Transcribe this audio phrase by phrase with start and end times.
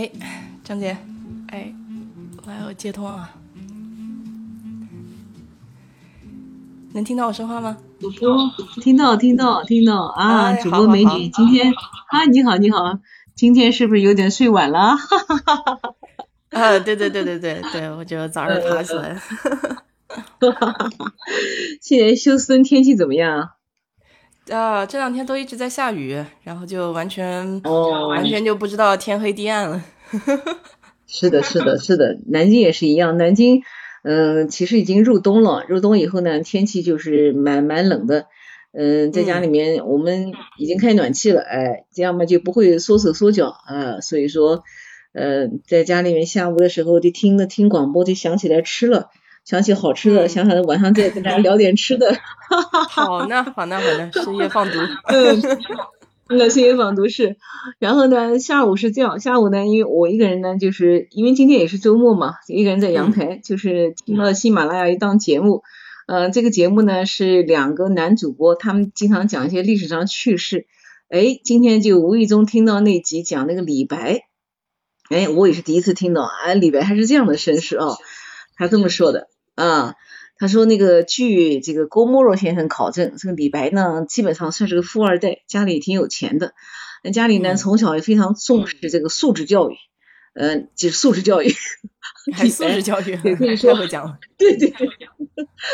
[0.00, 0.10] 哎，
[0.64, 0.96] 张姐，
[1.48, 1.70] 哎，
[2.46, 3.30] 我要接通啊，
[6.94, 7.76] 能听到我说话吗？
[8.00, 8.50] 主播
[8.80, 10.52] 听到听到听到啊！
[10.56, 11.70] 哎主播美女，今天
[12.08, 12.98] 啊，你好你好，
[13.34, 14.96] 今天是不是有点睡晚了？
[16.48, 19.20] 啊，对对对对对对，我就早上爬起来了。
[21.82, 23.50] 现在休斯顿天气怎么样？
[24.50, 29.82] 啊，这两天都一直在下雨，然后就完全哦，完全就不知道天黑地暗了。
[31.06, 33.16] 是的，是的，是的，南京也是一样。
[33.16, 33.62] 南京，
[34.02, 35.64] 嗯、其实已经入冬了。
[35.68, 38.26] 入冬以后呢，天气就是蛮蛮冷的。
[38.72, 44.00] 嗯、在家里面我们已经开暖气了，哎，这样嘛就不会缩手缩脚啊。
[44.00, 44.62] 所以说，
[45.12, 49.10] 呃，在家里面下午的时候就听了听广播，就想起来吃了，
[49.50, 50.28] 想起好吃的，嗯。
[50.28, 52.16] 想想晚上再跟大家聊点吃的。
[52.88, 54.78] 好呢，好呢，好呢， 深夜放毒。
[55.12, 55.42] 嗯，
[56.28, 57.36] 那深夜放毒是，
[57.80, 65.64] 然后呢，下午是这样，下午呢，因为我一个人呢，就是因为今天也是周末嘛，一个人在阳台，就是听了喜马拉雅一档节目，
[66.06, 70.68] 呃，这个节目呢是两个男主播，他们经常讲一些历史上趣事，
[71.08, 74.20] 哎，今天就无意中听到那集讲那个李白，
[75.08, 77.96] 哎，我也是第一次听到，哎，李白还是这样的身世啊，
[78.54, 79.26] 他这么说的
[79.60, 79.94] 啊。
[80.38, 86.54] 他说那个据这个郭沫若先生考证，这个李白呢基本上算是个富二代，家里挺有钱的。
[87.04, 89.74] 那家里呢嗯从小也非常重视这个素质教育，
[90.34, 91.52] 呃，就是素质教育。
[92.32, 94.18] 还素质教育，也可以说会讲。
[94.36, 94.88] 对对对，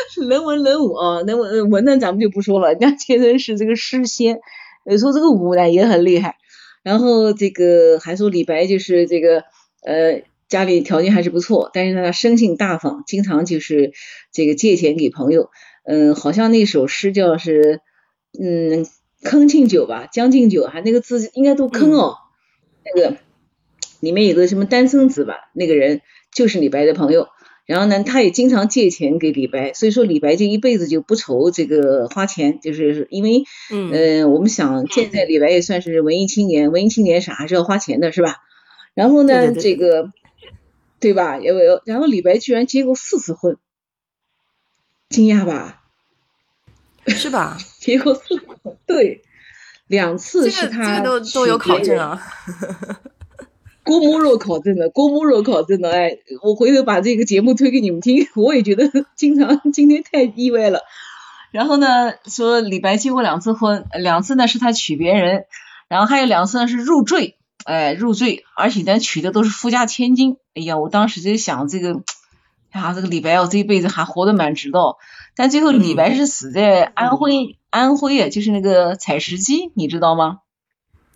[0.09, 4.39] 是人文人武啊，人文呃文呢咱们就不说了，人家天生是这个诗仙，
[4.85, 6.35] 呃说这个武呢也很厉害。
[6.83, 9.43] 然后这个还说李白就是这个
[9.85, 13.91] 呃家里条件还是不错，但是呢他生性大方，经常就是
[14.31, 15.49] 这个借钱给朋友。
[15.83, 17.81] 嗯，好像那首诗叫是
[18.39, 18.85] 嗯
[19.23, 22.15] 坑庆酒吧，将进酒，还那个字应该都坑哦。
[22.83, 23.17] 那个
[23.99, 26.01] 里面有个什么单生子吧，那个人
[26.33, 27.27] 就是李白的朋友。
[27.65, 38.37] 然后呢，他也经常借钱给李白，所以说李白这一辈子就不愁这个花钱，就是因为，嗯呃，我们想现在李白也算是文艺青年，文艺青年啥还是要花钱的，是吧？
[38.93, 40.11] 然后呢，对对对这个
[40.99, 41.37] 对吧？
[41.37, 43.57] 有有，然后李白居然结过四次婚，
[45.09, 45.83] 惊讶吧？
[47.07, 47.57] 是吧？
[47.79, 49.21] 结过四次婚，对，
[49.87, 52.21] 两次是他这个都都有考证啊。
[53.83, 60.81] 郭沫若考证的，郭沫若考证的，哎，我回头把这个节目推给你们听， 我也觉得经常今天太意外了。
[61.51, 65.45] 然后呢，说李白结过两次婚，两次呢是他娶别人，
[65.87, 67.36] 然后还有两次呢是入赘，
[67.67, 70.37] 哎，入赘，而且呢娶的都是富家千金。
[70.55, 72.01] 哎呀，我当时就想这个，
[72.73, 74.95] 呀，这个李白哦，这一辈子还活得蛮值的哦。
[75.35, 80.39] 但最后李白是死在安徽，安徽啊，就是那个采石矶，你知道吗？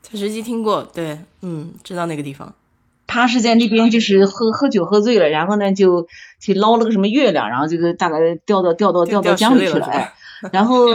[0.02, 2.54] 采石矶听过，对，嗯，知道那个地方。
[3.08, 6.08] 他是在那边就是喝喝酒喝醉了，然后呢就
[6.42, 10.12] 去捞了个什么月亮，然后这个大概掉到掉到掉到江里去了，
[10.52, 10.88] 然后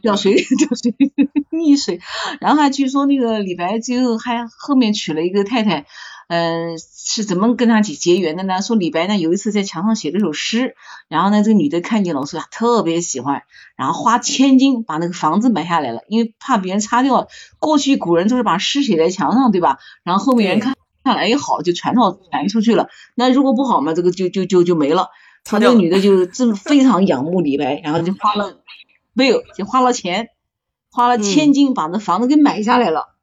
[0.00, 1.12] 掉水里掉水里
[1.50, 2.00] 溺水，
[2.40, 5.86] 然后还据说那个李白最后还后面娶了一个太太，
[6.28, 8.62] 嗯、是怎么跟他结结缘的呢？
[8.62, 10.74] 说李白呢有一次在墙上写了首诗，
[11.08, 13.42] 然后呢这个女的看见了，说她特别喜欢，
[13.76, 17.28] 然后花千金把那个房子买下来了，因为怕别人擦掉。
[17.58, 19.78] 过去古人都是把诗写在墙上，对吧？
[20.04, 20.74] 然后后面人看。
[21.04, 22.88] 看来也好，就传到传出去了。
[23.14, 25.10] 那如果不好嘛，这个就就就就没了。
[25.44, 28.58] 他这个女的就这么非常仰慕李白，然后就花了
[29.16, 30.28] 没有，就花了钱，
[30.92, 33.14] 花了千金把那房子给买下来了，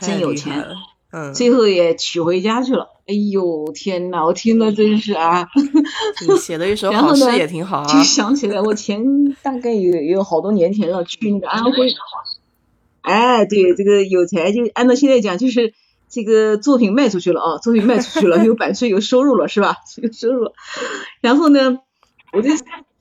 [0.00, 0.66] 真有钱。
[1.12, 2.88] 嗯，最后也娶回家去了。
[3.06, 5.48] 哎呦天呐，我听了真是啊，
[6.28, 8.02] 你写了一首好诗然后呢也挺好啊就。
[8.02, 11.70] 想起来我前大概有有好多年前了，去那个安徽。
[13.02, 15.72] 哎，对，这个有才就按照现在讲就是。
[16.08, 19.78] 这个作品卖出去了啊，作品卖出去了， 有版税有收入了是吧？
[20.00, 20.52] 有收入了。
[21.20, 21.80] 然后呢，
[22.32, 22.50] 我就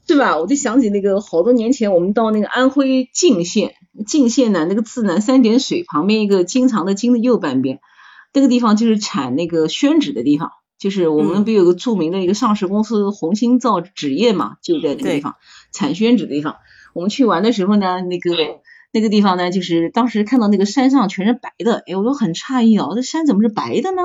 [0.07, 3.73] 是吧，我就想起那个好多年前我们到那个安徽泾县，
[4.05, 7.79] 泾县呢那个字呢三点水旁边一个经常的经的右半边，
[8.33, 15.35] 那个地方就是产那个宣纸的地方，就是我们不有个著名的一个上市公司红星造纸业嘛，就在那个地方
[15.71, 16.57] 产宣纸的地方。
[16.93, 18.31] 我们去玩的时候呢，那个。
[18.93, 24.03] 那个地方呢，就是当时看到那个山上全是白的，哎，我都很诧异啊，这山怎么是白的呢？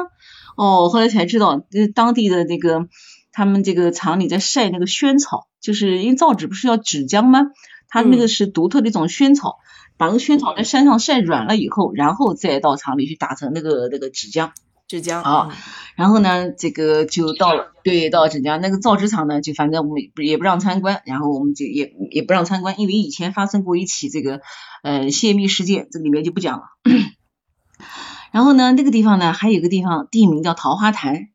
[0.56, 2.88] 哦，后来才知道，呃，当地的那个
[3.30, 7.46] 他们这个厂里在晒那个萱草，就是因为造纸不是要纸浆吗？
[7.88, 9.58] 它那个是独特的一种萱草，
[9.96, 14.50] 把那个萱草在山上晒软了以后，然后再到厂里去打成那个那个纸浆。
[14.86, 15.56] 纸浆啊，
[15.94, 24.40] 然后呢，这个就到了，对，到纸浆那个造纸厂呢，就反正我们也不让参观，然后我们就也也不让参观，因为以前发生过一起这个
[24.82, 26.64] 呃泄密事件，这里面就不讲了。
[28.32, 31.28] 然后呢，那个地方呢，还有个地方地名叫桃花潭，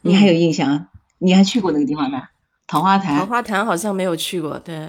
[0.00, 0.86] 你还有印象？
[1.18, 2.22] 你还去过那个地方呢？
[2.66, 4.88] 桃花潭，桃花潭好像没有去过，对。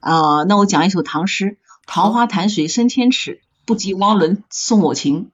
[0.00, 5.30] 哦，那我讲一首唐诗：“桃花潭水深千尺，不及汪伦送我情。”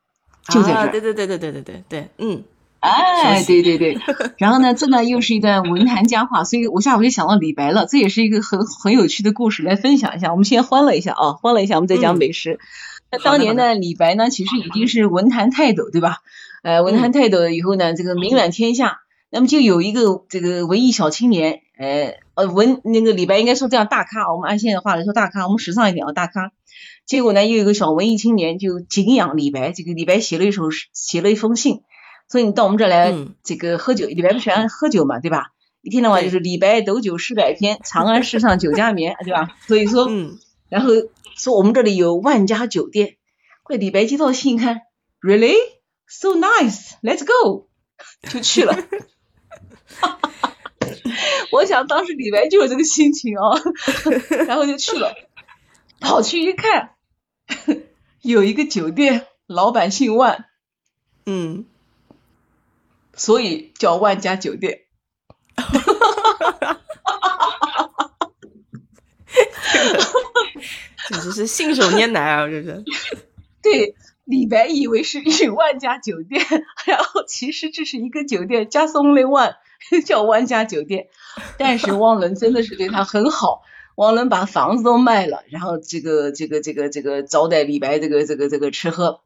[0.48, 2.44] 就在这，对对对对对对对对，嗯，
[2.80, 3.98] 哎，对对对。
[4.38, 10.30] 然后呢，这呢又是一段文坛佳话，所以我下午就想到李白了，这也是一个很很有趣的故事，来分享一下。
[10.32, 12.58] 我们先欢乐一下啊，欢乐一下，我们再讲美食。
[13.10, 16.18] 那当年呢，李白呢，其实已经是文坛泰斗，对吧？
[16.62, 19.00] 呃，文坛泰斗以后呢，这个名满天下。
[19.36, 26.52] 那么就有一个这个文艺小青年，呃呃文那个李白应该说这样大咖，我们按现在话来说大咖，我们时尚一点啊大咖。
[27.04, 31.82] 结果呢，又有一个小文艺青年就敬仰李白，这个李白写了一首诗，写了一封信，
[32.30, 35.48] 所以你到我们这儿来这个喝酒，李白不喜欢喝酒嘛，对吧？
[35.82, 39.50] 一天到晚就是李白斗酒诗百篇， 长安市上酒家眠，对吧？
[39.66, 40.08] 所以说，
[40.70, 40.88] 然后
[41.36, 43.16] 说我们这里有万家酒店，
[43.62, 44.80] 快李白接到信一看
[45.20, 45.56] ，Really
[46.06, 47.68] so nice，Let's go，
[48.30, 48.74] 就去了。
[50.00, 50.56] 哈哈哈，
[51.52, 53.58] 我想当时李白就有这个心情哦，
[54.46, 55.14] 然后就去了，
[56.00, 56.90] 跑去一看，
[58.22, 60.46] 有一个酒店，老板姓万，
[61.26, 61.66] 嗯，
[63.14, 64.82] 所以叫万家酒店。
[65.56, 66.70] 哈哈哈哈
[67.72, 68.32] 哈哈！
[71.08, 72.46] 简直是信手拈来啊！
[72.46, 72.84] 这是。
[73.62, 73.94] 对，
[74.24, 76.44] 李白以为是与万家酒店，
[76.84, 79.56] 然后其实这是一个酒店，加送了万。
[80.04, 81.06] 叫万家酒店，
[81.58, 83.62] 但是汪伦真的是对他很好，
[83.94, 89.20] 汪伦把房子都卖了，然后这个这个这个这个招待李白这个这个这个吃喝，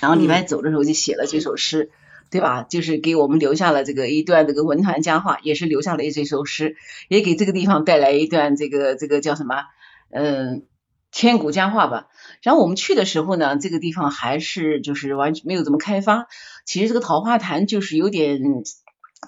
[0.00, 1.90] 然后李白走的时候就写了这首诗，
[2.30, 2.62] 对吧？
[2.62, 6.76] 就是给我们留下了这个一段这个文坛佳话，也是留下了一这首诗，
[7.08, 9.64] 也给这个地方带来一段这个这个叫什么
[10.10, 10.66] 嗯
[11.12, 12.08] 千古佳话吧。
[12.42, 16.26] 然后我们去的时候呢，这个地方还是就是完全没有怎么开发，
[16.64, 18.62] 其实这个桃花潭就是有点。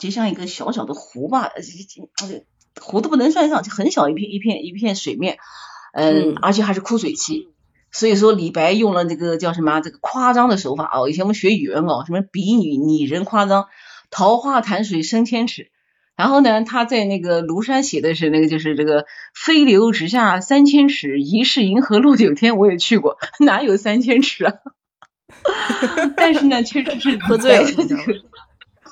[0.01, 1.51] 就像一个小小的湖吧，
[2.81, 5.39] 湖都不能算上，就很小一片一片一片水面，
[5.93, 7.49] 嗯，而且还是枯水期，
[7.93, 13.69] 所以说李白用了这个叫什么这个夸张的手法哦，以前我们学语文哦，什么比拟拟人夸张，
[14.11, 15.71] 桃花潭水深千尺，
[16.17, 24.55] 然后呢，他在那个庐山写的是那个就是这个飞流直下三千尺，疑是银河落九天，我也去过， 哪有三千尺啊？
[26.17, 27.69] 但是呢，确实是喝醉了。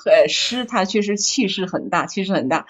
[0.05, 2.65] 呃，诗它确实气势很大，气势很大。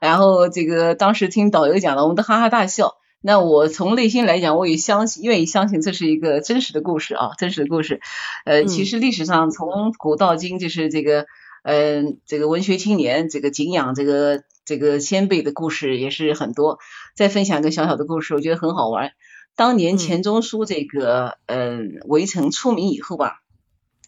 [0.00, 2.96] 然后这个当时听导游讲了，我们都哈哈大笑。
[3.24, 8.00] 那我从内心来讲，我也相信，愿意相信这是一个真实的故事啊，真实的故事。
[8.44, 11.26] 呃，其实历史上从古到今，就是这个，
[11.62, 16.80] 嗯，这个文学青年这个敬仰这个这个先辈的故事也是很多。
[17.14, 19.12] 再分享一个小小的故事，我觉得很好玩。
[19.54, 23.42] 当年钱钟书这个，嗯，围城出名以后吧，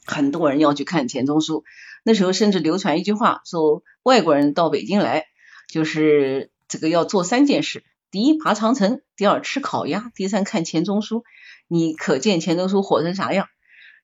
[0.04, 1.62] 很多人要去看钱钟书。
[2.04, 5.24] 那时候甚至流传一句话，说外国人到北京来，
[5.68, 11.24] 就是这个要做三件事：第一，爬长城；第二，吃烤鸭；第三，看钱钟书。
[11.66, 13.48] 你可见钱钟书火成啥样？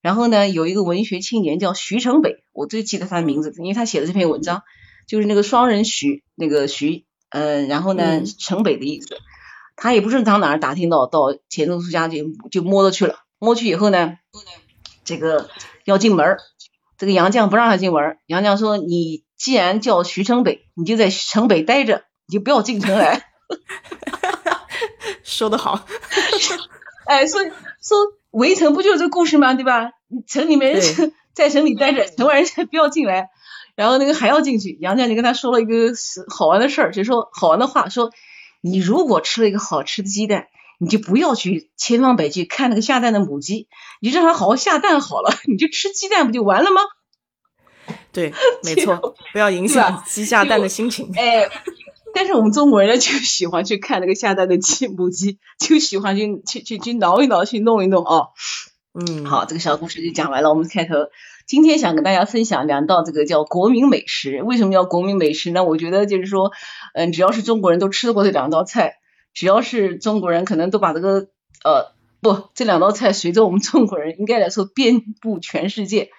[0.00, 4.62] 然后呢，有一个文学青年叫徐成北，我最记得他的名字，因为他写的这篇文章
[5.06, 9.18] 就是那个双人徐，那个徐，嗯，然后呢，城北的意思。
[9.76, 12.16] 他也不知道哪儿打听到到钱钟书家就
[12.50, 14.16] 就摸着去了，摸去以后呢，
[15.04, 15.50] 这个
[15.84, 16.38] 要进门。
[17.00, 23.24] 这个杨绛不让他进门，杨绛说：“你既然叫徐城北，你就在城北待着，你就不要进城来。
[25.24, 25.86] ”说得好，
[27.06, 27.96] 哎，说说
[28.32, 29.54] 围城不就是这故事吗？
[29.54, 29.92] 对吧？
[30.26, 30.78] 城里面
[31.32, 33.30] 在城里待着，城外人不要进来，
[33.76, 34.76] 然后那个还要进去。
[34.78, 35.94] 杨绛就跟他说了一个
[36.28, 38.10] 好玩的事儿，就说好玩的话，说
[38.60, 40.48] 你如果吃了一个好吃的鸡蛋。
[40.82, 43.68] 你就不要去千方百计看那个下蛋的母鸡，
[44.00, 46.80] 你让它好好下蛋好了， 你就吃鸡蛋不就完了吗？
[48.12, 48.32] 对，
[48.64, 51.12] 没错，不要影响鸡下蛋的心情。
[51.14, 51.50] 哎，
[52.14, 58.28] 但是我们中国人就喜欢去看那个下蛋的鸡母鸡，就喜欢去去去去挠一挠，去弄一弄啊。
[58.94, 60.48] 嗯，好，这个小故事就讲完了。
[60.48, 60.94] 我们开头
[61.46, 64.42] 今天想跟大家分享两道这个叫国民美食。
[64.42, 65.62] 为什么叫国民美食呢？
[65.62, 66.52] 我觉得就是说，
[66.94, 68.99] 嗯，只要是中国人都吃过这两道菜。
[69.32, 71.28] 只要是中国人，可能都把这个
[71.64, 76.10] 呃不，这两道菜随着我们中国人应该来说遍布全世界。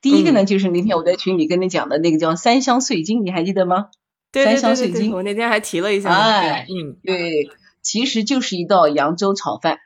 [0.00, 3.88] 第一个呢，就是那天我在群里跟你讲的那个叫三香碎金，你还记得吗？
[4.32, 6.10] 三香碎金，我那天还提了一下。
[6.10, 7.50] 哎，嗯，对，
[7.82, 9.78] 其实就是一道扬州炒饭。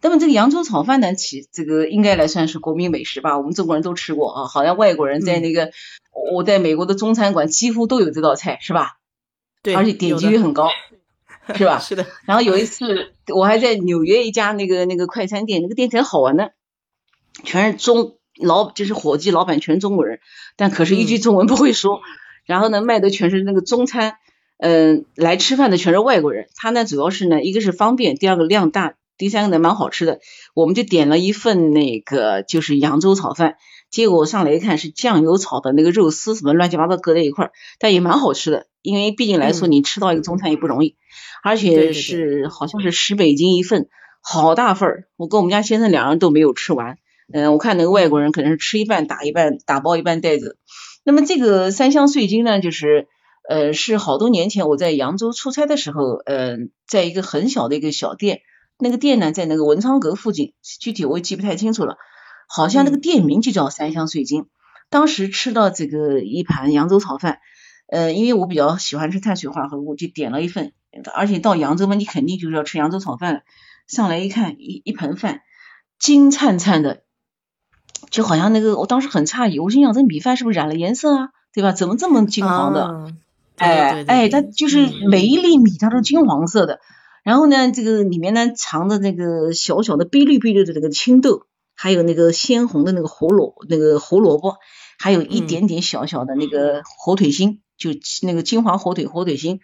[0.00, 3.36] 那么这个扬州炒饭呢，其这个应该来算是国民美食吧？
[3.36, 5.72] 我们中国人都吃过啊，好像外国人在那个
[6.32, 8.98] 我在美国的中餐馆几乎都有这道菜，是吧？
[9.62, 10.70] 对，而且点击率很高。
[11.56, 11.78] 是吧？
[11.78, 12.06] 是的。
[12.26, 16.52] 然后有一次，我还在纽约一家那个那个快餐店，那个店挺好玩的。
[17.44, 20.20] 全是中老就是伙计老板全中国人，
[20.56, 22.00] 但可是一句中文不会说。
[22.44, 24.16] 然后呢，卖的全是那个中餐，
[24.58, 26.48] 嗯，来吃饭的全是外国人。
[26.56, 30.20] 他呢，主要是呢，一个是方便，第二个量大，第三个呢，蛮好吃的。
[30.54, 33.56] 我们就点了一份那个就是扬州炒饭，
[33.90, 38.66] 结果上来一看是酱油炒的那个肉丝，什么乱七八糟搁在一块儿，但也蛮好吃的。
[38.82, 40.96] 因为毕竟来说，你吃到一个中餐也不容易，
[41.42, 43.88] 而且是好像是十北京一份，
[44.22, 45.04] 好大份儿。
[45.16, 46.98] 我跟我们家先生两人都没有吃完，
[47.32, 50.46] 嗯，我看那个外国人可能是吃一半打一半，打包一半带走。
[51.04, 53.08] 那么这个三香碎金呢，就是
[53.48, 58.40] 呃是好多年前我在扬州出差的时候，呃，在一个很小的一个小店，
[58.78, 61.96] 那个店呢在那个文昌阁附近，具体我也记不太清楚了，
[62.48, 64.46] 好像那个店名就叫三香碎金。
[64.90, 67.38] 当时吃到这个一盘扬州炒饭，
[67.86, 70.72] 呃，因为我比较喜欢吃碳水化合物，就点了一份，
[71.14, 73.42] 而且到扬州嘛，你肯定就是要吃扬州炒饭。
[73.86, 75.42] 上来一看，一一盆饭，
[75.98, 77.02] 金灿灿的。
[78.10, 81.28] 就好像那个，我当时很诧异，我心想这米饭是不是染了颜色啊？
[81.52, 81.72] 对吧？
[81.72, 83.12] 怎么这么金黄的？
[83.56, 86.80] 哎哎，它就是每一粒米它都金黄色的。
[87.24, 91.47] 然后呢，这个里面呢藏着那个小小的碧绿碧绿的这个青豆，
[91.78, 94.56] 还有那个鲜红的那个胡萝那个胡萝卜，
[94.98, 97.90] 还有一点点小小的那个火腿心，就
[98.22, 99.60] 那个金华火腿火腿心。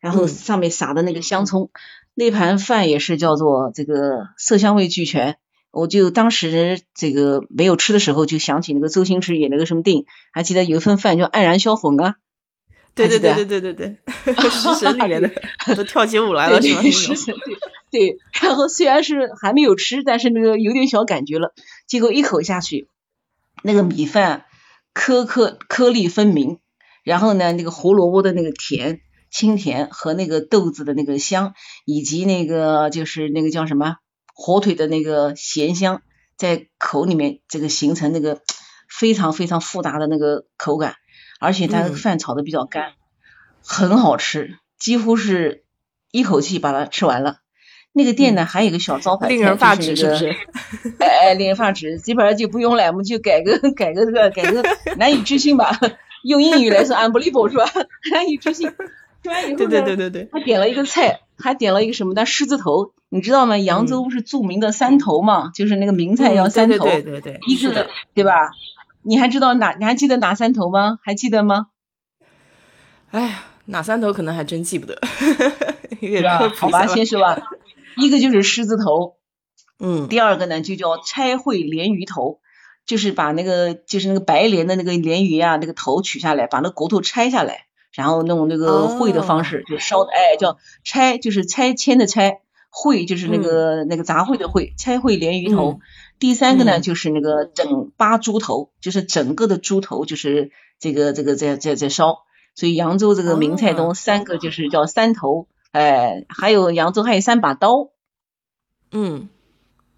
[0.00, 1.70] 然后上面撒的那个香葱，
[2.14, 5.36] 那盘饭也是叫做这个色香味俱全。
[5.70, 12.14] 我就当时这个没有吃的时候，就想起那个周星驰演那个什么电影，还记得有一份饭叫《黯然销魂》啊？
[12.94, 15.30] 对对对对对对 对，食神里面的
[15.74, 16.82] 都跳起舞来了是吧？
[16.82, 17.34] 食神
[17.90, 21.52] 对，然后虽然是还没有吃，但是那个有点小感觉了。
[21.86, 22.88] 结果一口下去，
[23.62, 24.44] 那个米饭
[24.92, 26.58] 颗颗颗粒分明，
[27.02, 31.54] 然后呢，那个胡萝卜的那个甜清甜和那个豆子的那个香，
[31.84, 33.96] 以及那个就是那个叫什么？
[34.34, 36.02] 火腿的那个咸香
[36.36, 38.40] 在口里面，这个形成那个
[38.88, 40.94] 非常非常复杂的那个口感，
[41.40, 42.92] 而且它饭炒的比较干，
[43.64, 45.64] 很好吃，几乎是
[46.12, 47.38] 一口气把它吃完了。
[47.92, 50.36] 那个店呢还有一个小招牌，令人发指，是不是？
[51.00, 54.62] 哎哎，令人发指，基本上就不用了，我们就改个改个这个改个
[54.96, 55.76] 难以置信吧，
[56.22, 57.64] 用英语来说，unbelievable 是吧？
[58.12, 58.70] 难以置信。
[59.22, 62.26] 吃完以后呢，对对对对对，他点了一个菜，还点了一个什么呢？
[62.26, 62.92] 狮子头。
[63.12, 63.58] 你知道吗？
[63.58, 68.52] 扬州不是著名的三头嘛，就是那个名菜要三头，对对对，一个对吧？
[69.02, 69.74] 你还知道哪？
[69.78, 70.98] 你还记得哪三头吗？
[71.02, 71.68] 还记得吗？
[73.10, 75.00] 哎呀，哪三头可能还真记不得，
[76.00, 76.48] 是吧？
[76.56, 77.40] 好吧，先说吧。
[77.96, 79.16] 一个就是狮子头，
[79.78, 82.40] 嗯，第二个呢就叫拆会鲢鱼头，
[82.86, 92.40] 就是把那个就是那个白鲢的那个鲢鱼啊，那个头取下来，把那骨头拆下来，然后弄那个烩的方式就烧的，哎，叫拆，就是拆迁的拆。
[92.72, 95.80] 烩就是那个那个杂烩的烩，拆烩鲢鱼头。
[96.20, 102.18] 第三个呢，就是那个整八猪头，就是整个的猪头，就是这个这个在在在烧。
[102.54, 107.88] 所以扬州这个名菜中三个就是叫三头，哎，还有扬州还有三把刀。
[108.92, 109.28] 嗯，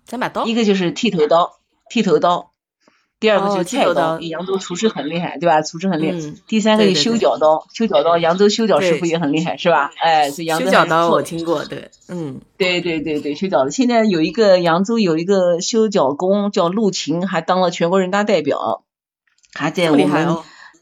[0.07, 1.59] 三把刀，一个就是剃头刀，
[1.91, 2.52] 剃头刀。
[3.23, 5.63] 第二个就是菜刀，扬州厨师很厉害，对吧？
[5.63, 6.19] 厨师很厉害。
[6.49, 9.93] 第三个修脚刀，修脚刀，扬州修脚师傅也很厉害，是吧？
[10.03, 13.71] 哎，这扬州修脚刀我听过，对，嗯，对对对对，修脚的。
[13.71, 18.83] 现在有一个扬州有一个修脚工叫陆勤，还当了全国人大代表，
[19.55, 20.09] 还在我们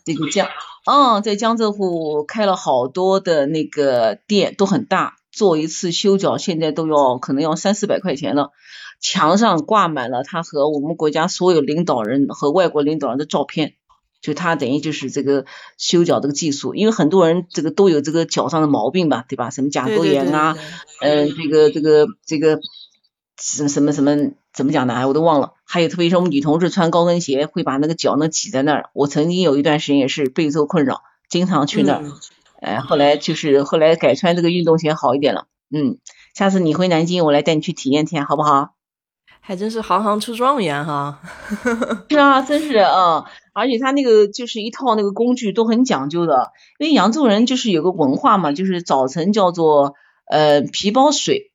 [0.06, 0.48] 这个江，
[0.86, 8.52] 嗯，在江浙沪开了好多的那个店，都很大，做一次修脚现在都要可能要三四百块钱了。
[9.00, 13.74] 墙上挂满了他和我们国家所有领导人和外国领导人的照片，
[14.20, 15.46] 就他等于就是这个
[15.78, 19.48] 修脚这个技术，因为很多人这个都有这个脚上的毛病吧，对吧？
[19.48, 20.56] 什么甲沟炎啊，
[21.00, 22.60] 嗯，这个这个这个
[23.38, 24.92] 什么什么什么怎么讲的？
[24.92, 25.54] 哎，我都忘了。
[25.64, 32.04] 还有特别是我们女同志穿高跟鞋会把那个脚呢挤在那儿，我曾经有一段时间也是备受困扰，经常去那儿，
[32.60, 35.46] 哎，后来就是后来改穿这个运动鞋好一点了。
[35.70, 35.96] 嗯，
[36.34, 38.74] 下次你回南京，我来带你去体验体验，好不好？
[39.50, 41.18] 还真是行行出状元哈，
[42.08, 49.96] 是啊，真是啊，而且他那个就是一套那个工具都很讲究的，因为扬州人就是有个文化嘛，就是早晨叫做
[50.30, 51.50] 呃皮包水，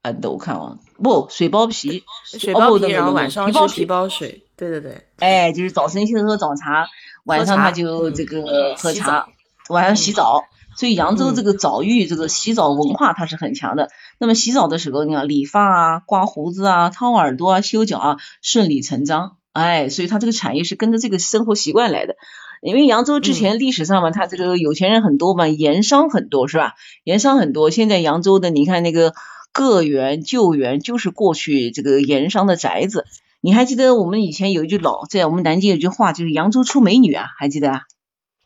[0.00, 6.86] 啊，等我看啊，不水包皮，水包皮，然后晚上吃皮包水，对对对，哎，就是早晨先喝早茶，
[7.26, 9.28] 晚上他就这个喝茶，
[9.68, 10.44] 晚上洗澡。
[10.76, 13.90] 所以扬州这个澡浴这个洗澡文化它是很强的。
[14.18, 19.36] 那么洗澡的时候，你看理发啊、刮胡子啊、掏耳朵啊、修脚啊，顺理成章。
[19.52, 22.16] 哎，所以它这个产业是跟着这个生活习惯来的。
[22.62, 26.74] 因为扬州之前历史上嘛，它这个有钱人很多嘛，盐商很多是吧？
[27.04, 27.70] 盐商很多。
[27.70, 29.12] 现在扬州的你看那个
[29.52, 33.04] 个园、旧园，就是过去这个盐商的宅子。
[33.42, 37.82] 你还记得我们以前有一句老在我们南京有句话，就是扬州出美女啊，还记得啊？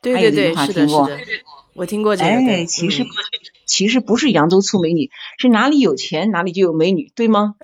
[0.03, 1.19] 对对对，是的，是的，
[1.75, 2.29] 我听过这个。
[2.29, 3.05] 哎，其实
[3.69, 7.55] 其实不是扬州出美女，是哪里有钱哪里就有美女，对吗？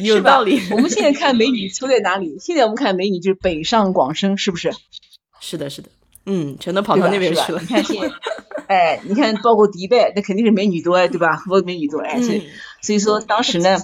[0.00, 0.62] 有道理。
[0.70, 2.38] 我们现在看美女出在哪里？
[2.40, 4.72] 现在我们看美女就是北上广深，是不是？
[5.40, 5.90] 是的，是的。
[6.24, 7.60] 嗯，全都跑到那边去了。
[7.60, 8.10] 你看现，
[8.68, 11.42] 哎，你看包括迪拜，那肯定是美女多，对吧？
[11.46, 12.48] 不美女多，哎，所以
[12.80, 13.78] 所以说当时呢。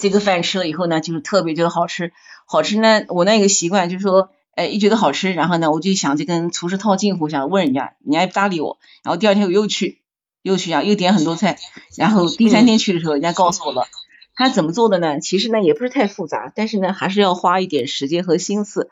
[0.00, 2.12] 这个饭吃了以后呢，就是特别觉得好吃，
[2.46, 3.02] 好吃呢。
[3.08, 8.78] 我那个习惯就是说，哎，一觉得好吃，然后呢，我就想就跟厨师套近乎，想问人家，人家也不搭理我。
[9.02, 10.00] 然后第二天我又去，
[10.42, 11.58] 又去啊，又点很多菜。
[11.96, 13.86] 然后第三天去的时候，人家告诉我了，
[14.34, 15.20] 他怎么做的呢？
[15.20, 18.90] 其实呢也不是太复杂，但是呢还是要花一点时间和心思。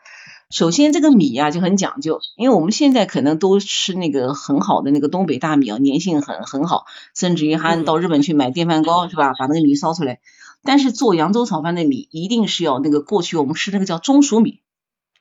[0.49, 9.31] 首先这个米呀就很讲究，因为我们现在可能都吃那个很好的那个东北大米啊，粘性很很好，甚至于还到日本去买电饭煲是吧？
[9.39, 10.19] 把那个米烧出来。
[10.63, 14.59] 但是做扬州炒饭的米一定是要那个过去我们吃那个叫中熟米，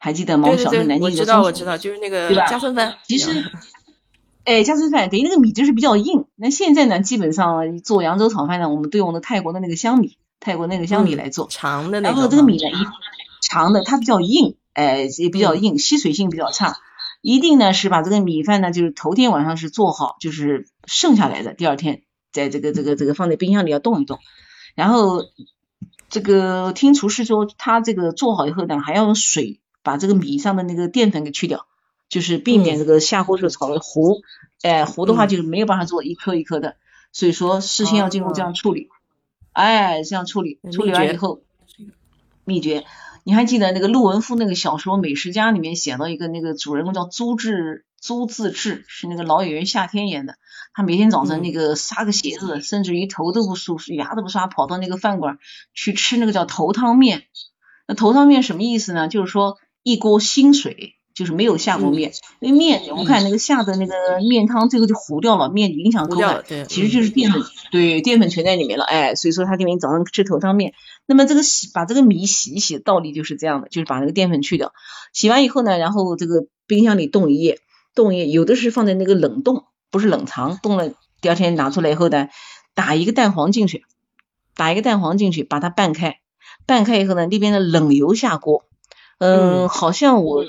[0.03, 0.49] 还记得吗？
[0.49, 2.47] 我小时候南京知道我知道，就是那个对吧？
[2.47, 2.97] 加村饭。
[3.07, 3.45] 其实，
[4.45, 6.25] 哎，加村饭等于那个米就是比较硬。
[6.37, 11.49] 那现在呢，基本上做扬州炒饭呢，我们都用的泰国的那个香米，泰国那个香米来做。
[11.51, 12.15] 长的那个。
[12.15, 16.79] 然后这个米呢，一长的它比较硬，哎，也比较硬，吸水性比较差。
[17.21, 22.01] 一定呢是把这个米饭呢，就是头天晚上是做好，就是剩下来的，第二天
[22.33, 24.19] 在这个这个这个放在冰箱里要冻一冻。
[24.75, 25.25] 然后
[26.09, 31.67] 这个听厨师说，他这个做好以后呢，还要用水把这个米上的那个淀粉给去掉，
[32.09, 34.23] 就是避免这个下锅时候炒的糊。
[34.63, 36.77] 哎，糊的话就是没有办法做一颗一颗的，
[37.13, 38.89] 所以说事先要经过这样处理。
[39.53, 41.41] 哎，这样处理，处理完以后，
[42.45, 42.85] 秘诀，
[43.25, 50.37] 你还记得那个陆文夫那个小说《美食家》里面写到一个那个主人公叫朱志朱自治，是那个老演员夏天演的。
[50.73, 55.39] 他每天早晨那个撒个鞋子，甚至于头都不梳，牙都不刷，跑到那个饭馆
[55.75, 57.25] 去吃那个叫头汤面。
[57.89, 59.09] 那头汤面什么意思呢？
[59.09, 62.13] 就是说一锅新水，就是没有下过面。
[62.41, 63.95] 那面我看那个下的那个
[64.29, 66.45] 面汤最后就糊掉了，面影响口感。
[66.47, 68.85] 对，其实就是淀粉，对，淀粉全在里面了。
[68.85, 70.73] 哎，所以说他就你早上吃头汤面。
[71.07, 74.73] 那么这个洗把这个米洗一洗，道理就是这样的，就是把那个淀粉去掉。
[75.13, 77.59] 洗完以后呢，然后这个冰箱里冻一夜，
[77.95, 79.65] 冻一夜，有的是放在那个冷冻。
[79.93, 82.29] 不是冷藏，冻了，第二天拿出来以后呢，
[82.75, 83.83] 打一个蛋黄进去，
[84.55, 86.21] 打一个蛋黄进去，把它拌开，
[86.65, 88.67] 拌开以后呢，那边的冷油下锅，
[89.21, 90.45] 嗯，好像我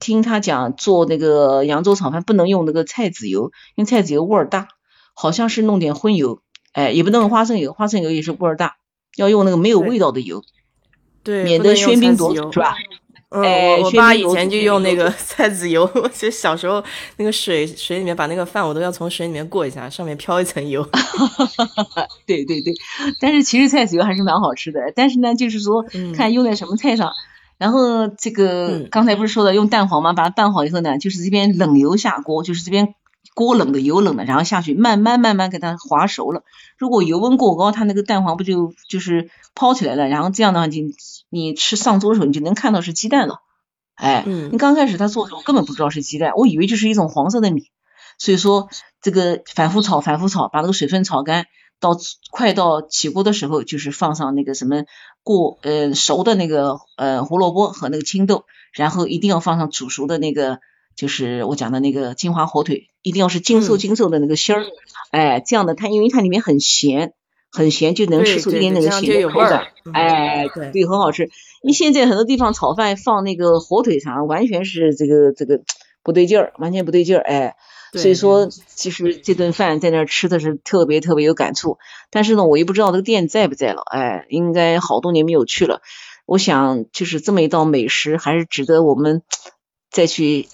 [0.00, 4.66] 听他讲做那个扬州炒饭不能用那个菜籽油，因为菜籽油味儿大，
[5.14, 6.40] 好像是弄点荤油，
[6.72, 8.76] 哎，也不能用花生油，花生油也是味儿大，
[9.16, 10.42] 要用那个没有味道的油，
[11.22, 12.74] 对，免得喧宾夺主是吧？
[13.30, 16.82] 嗯，我我爸以前就用那个 菜籽油，其实小时候
[17.18, 20.82] 那个水水里面把那个饭我都要从水里面过一下，上面飘一层油。
[22.26, 22.74] 对对对，
[23.20, 25.84] 但是其实菜籽油还是蛮好吃的，但是呢，就是说
[26.16, 27.12] 看用在什么菜上。
[27.58, 30.12] 然后这个刚才不是说的用蛋黄吗？
[30.14, 32.94] 把它拌好以后呢，就是这边冷油下锅，就是这边
[33.34, 36.42] 锅冷的油冷的，然后下去慢慢慢慢给它滑熟了。
[36.78, 40.08] 如果油温过高，它那个蛋黄不就就是抛起来了？
[40.08, 40.94] 然后这样的话你。
[41.30, 43.42] 你吃上桌的时候，你就能看到是鸡蛋了，
[43.96, 47.64] 哎，你刚开始他做的时候根本不知道是鸡蛋，我以为就是一种黄色的米，
[48.16, 48.70] 所以说
[49.02, 51.44] 这个反复炒，反复炒，把那个水分炒干，
[51.80, 51.96] 到
[52.30, 54.84] 快到起锅的时候，就是放上那个什么
[55.22, 60.60] 过呃熟的那个呃胡萝卜和那个青豆，然后一定要放上煮熟的那个，
[60.96, 64.64] 就是我讲的那个金华火腿，一定要是精瘦精瘦的那个芯儿，
[65.10, 67.14] 哎，这样的它因为它里面很咸。
[67.50, 71.30] 很咸，就能吃出一点那个咸的口感，哎，对，很好吃。
[71.62, 75.62] 你现在很多地方炒饭放那个火腿肠，完全是这个这个
[76.02, 77.56] 不对劲儿，完全不对劲儿，哎。
[77.92, 81.78] 所以说，其实这顿饭在那儿吃的是特别特别有感触。
[82.10, 85.80] 但是呢，我又不知道这个店在不在了，哎，应该好多年没有去了。
[86.26, 89.22] 我想，就是这么一道美食，还是值得我们
[89.90, 90.48] 再去。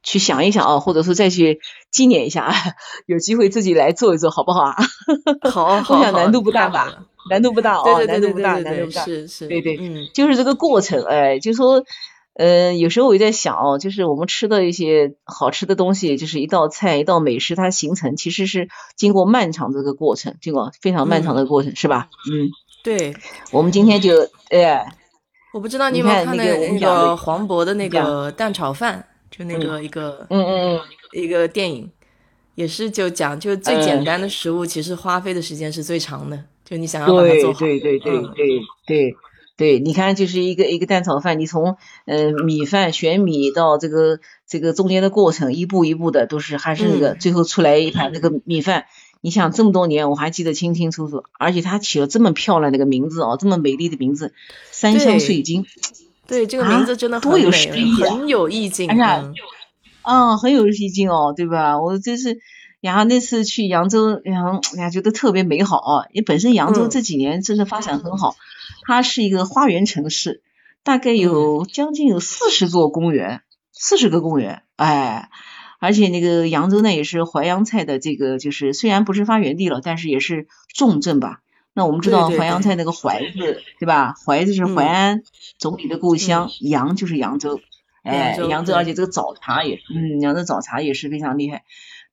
[0.00, 1.60] 去想一想啊，或者说再去
[1.90, 2.54] 纪念一下啊，
[3.04, 4.76] 有机会自己来做一做，好不好啊？
[5.50, 7.04] 好，我想难度不大吧？
[7.28, 11.82] 难度不大哦，难度不大，难度不大，是是，对对，嗯，就是这个过程，哎，就说，
[12.38, 22.08] 呃，有时候我也在想哦，就是我们吃的一些好吃的东西，就是一道菜一道美食，它形成其实是经过漫长的这个过程，经过非常漫长的过程，是吧？
[22.32, 22.48] 嗯，
[22.82, 23.14] 对，
[23.50, 24.14] 我们今天就，
[24.48, 24.94] 哎，
[25.52, 29.04] 我不知道你有没有看那个那个黄渤的那个蛋炒饭。
[29.30, 30.80] 就那个一个，嗯嗯嗯，
[31.12, 31.88] 一个电影，
[32.54, 36.44] 也是就讲，就最简单的食物，其实花费的时间是最长的。
[36.64, 39.16] 就你想要把它做好，对对对对对对
[39.58, 48.86] 对，你看，就是一个一个蛋炒饭，你从呃米饭选米到这个这个中间的过程，一步一步的都是还是那个，最后出来一盘那个米饭，
[49.20, 54.32] 你想这么多年我还记得清清楚楚，而且它起了这么漂亮的一个名字哦，这么美丽的名字，
[54.70, 55.66] 三香水晶。
[56.28, 58.88] 对，这个名字真的多有诗意，很有意境。
[58.88, 59.32] 哎呀，
[60.02, 61.80] 嗯，很有意境哦，对吧？
[61.80, 62.38] 我真是，
[62.80, 66.06] 然后那次去扬州，然后哎呀，觉得特别美好啊。
[66.12, 68.36] 因为本身扬州这几年真的发展很好，
[68.82, 70.42] 它是一个花园城市，
[70.82, 75.30] 大概有将近有四十座公园，四十个公园，哎，
[75.80, 81.40] 而且那个扬州呢也是淮扬菜的这个，就是虽然不是发源地了，但是也是重镇吧。
[81.74, 84.14] 那我们知道淮扬菜那个淮字，对吧？
[84.26, 85.22] 淮字是淮安
[85.58, 87.60] 总理的故乡，扬就是扬州，
[88.02, 91.62] 哎，扬州，而且这个早茶也，嗯，扬州早茶也是非常厉害。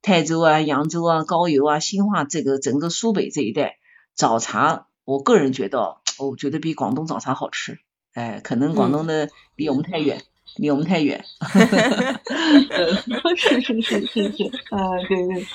[0.04, 3.78] 泰州啊，扬州啊，高邮啊，兴化这个整个苏北这一带
[4.14, 7.80] 早茶，我个人觉得，我觉得比广东早茶好吃。
[8.14, 10.22] 哎，可能广东的离我们太远，
[10.58, 11.24] 离我们太远。
[13.38, 15.46] 是是是是是，啊，对对，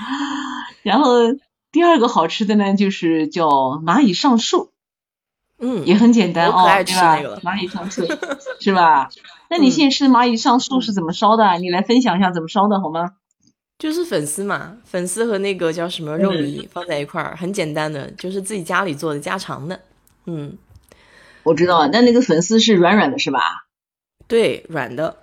[0.82, 1.20] 然后。
[1.72, 4.72] 第二个好吃的呢，就是叫蚂蚁上树，
[5.60, 7.16] 嗯，也很简单哦，对吧？
[7.44, 8.04] 蚂蚁上树
[8.58, 9.08] 是吧？
[9.48, 11.58] 那你现在吃蚂蚁上树是怎么烧的？
[11.58, 13.12] 你来分享一下怎么烧的好吗？
[13.78, 19.80] 就是粉丝嘛，粉丝和那个叫什么肉泥放在一块儿，很简单的，就是自己家里做的家常的。
[20.24, 20.58] 嗯，
[21.42, 23.40] 我知道，那那个粉丝是软软的，是吧？
[24.28, 25.16] 对，软的。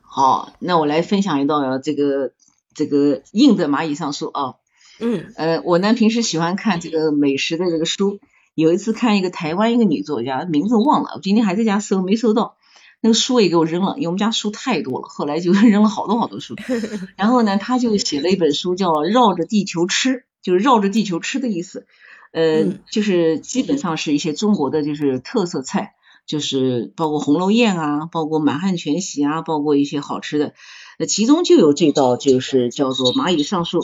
[0.00, 2.32] 好，那我来分享一道这个。
[2.76, 4.54] 这个硬的蚂蚁上树啊，
[4.98, 8.18] 嗯，呃，我呢平时喜欢看这个美食的这个书，
[8.56, 12.56] 有一次看一个台湾一个女作家，名字忘了，我今天还在家搜没搜到，
[13.00, 16.56] 那个书也给我扔了，因为我们家书太多了，后来就扔了好多好多书。
[17.14, 20.08] 然后呢，他就写了一本书叫《绕着地球吃》，
[20.42, 21.86] 就是绕着地球吃的意思，
[22.34, 25.94] 呃，就是基本上是一些中国的就是特色菜，
[26.26, 30.52] 就是包括红楼宴啊，包括满汉全席啊，包括一些好吃的。
[30.98, 33.82] 那其中就有这道，就是叫做蚂蚁上树。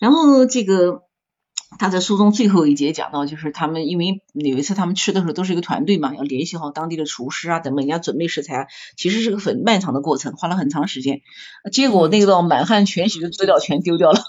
[0.00, 1.02] 然后这个
[1.78, 11.20] 他在书中最后一节讲到，就是他们因为有一次他们吃的时候都是一个团队嘛，要联系好当地的厨师啊等等，人家准备食材，其实是个很漫长的过程，花了很长时间。
[11.72, 14.20] 结果那道满汉全席的资料全丢掉了，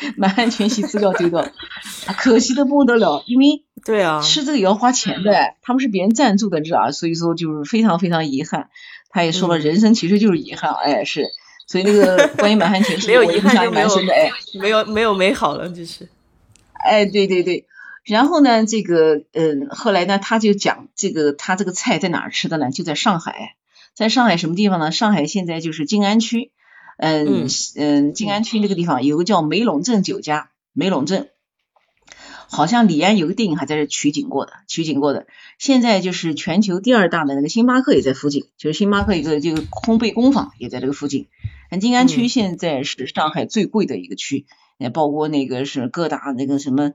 [0.16, 1.52] 满汉全席资料丢掉了，
[2.18, 6.90] 可惜的不得了，因为对啊，吃这个也要花钱的，他们是别人赞助的，知道吧？
[6.92, 8.68] 所以说就是非常非常遗憾。
[9.10, 11.26] 他也说了，人生其实就是遗憾，哎是。
[11.66, 16.08] 所以那个关于满汉全 席，没有遗憾就没有哎，没有没有美好了，就是。
[16.72, 17.66] 哎，对对对，
[18.04, 22.70] 然后呢，这个嗯，后来呢，他就讲这个他这个菜在哪儿吃的呢？
[22.70, 23.56] 就在上海，
[23.94, 24.92] 在上海什么地方呢？
[24.92, 26.52] 上海现在就是静安区，
[26.98, 31.28] 嗯嗯，静安区那个地方有个叫梅陇镇酒家，梅陇镇。
[32.50, 35.26] 好像李安有个电影还在这取景过的，取景过的。
[35.58, 41.26] 现在就是全球第二大的那个星巴克也在附近，就是星巴克一个这个烘焙工坊也在这个附近。
[41.78, 44.46] 静安区现在是上海最贵的一个区，
[44.78, 46.92] 也包括那个是各大那个什么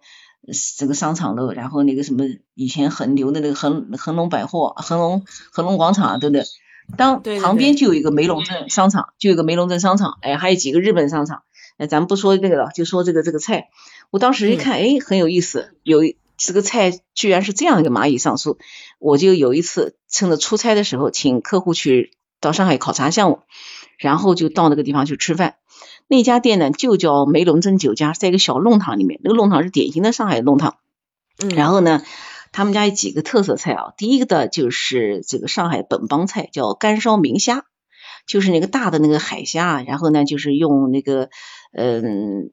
[0.76, 2.24] 这个商场楼，然后那个什么
[2.56, 6.44] 以前很牛的那个恒恒隆百货、恒隆恒隆广场，对不对？
[6.98, 11.44] 当旁边就有一个梅龙镇商场，就有个梅龙镇商场，哎，还有几个日本商场。
[11.78, 13.70] 哎，咱们不说这个了，就说这个这个菜。
[14.12, 16.02] 我当时一看，哎，很有意思，有
[16.38, 18.60] 这个菜居然是这样一个蚂蚁上树。
[19.00, 23.40] 我就有一次趁着出差的时候，请客户去到上海考察项目，
[23.98, 25.56] 然后就到那个地方去吃饭。
[26.08, 29.20] 那家店呢，就叫梅龙镇酒家，在一个小弄堂里面。
[29.24, 30.76] 那个弄堂是典型的上海弄堂。
[31.42, 31.50] 嗯。
[31.50, 32.04] 然后呢，
[32.54, 33.94] 他们家有几个特色菜啊。
[33.98, 37.66] 第一个的就是这个上海本帮菜，叫干烧明虾，
[38.26, 41.30] 就是那个大的那个海虾，然后呢，就是用那个
[41.74, 42.52] 嗯。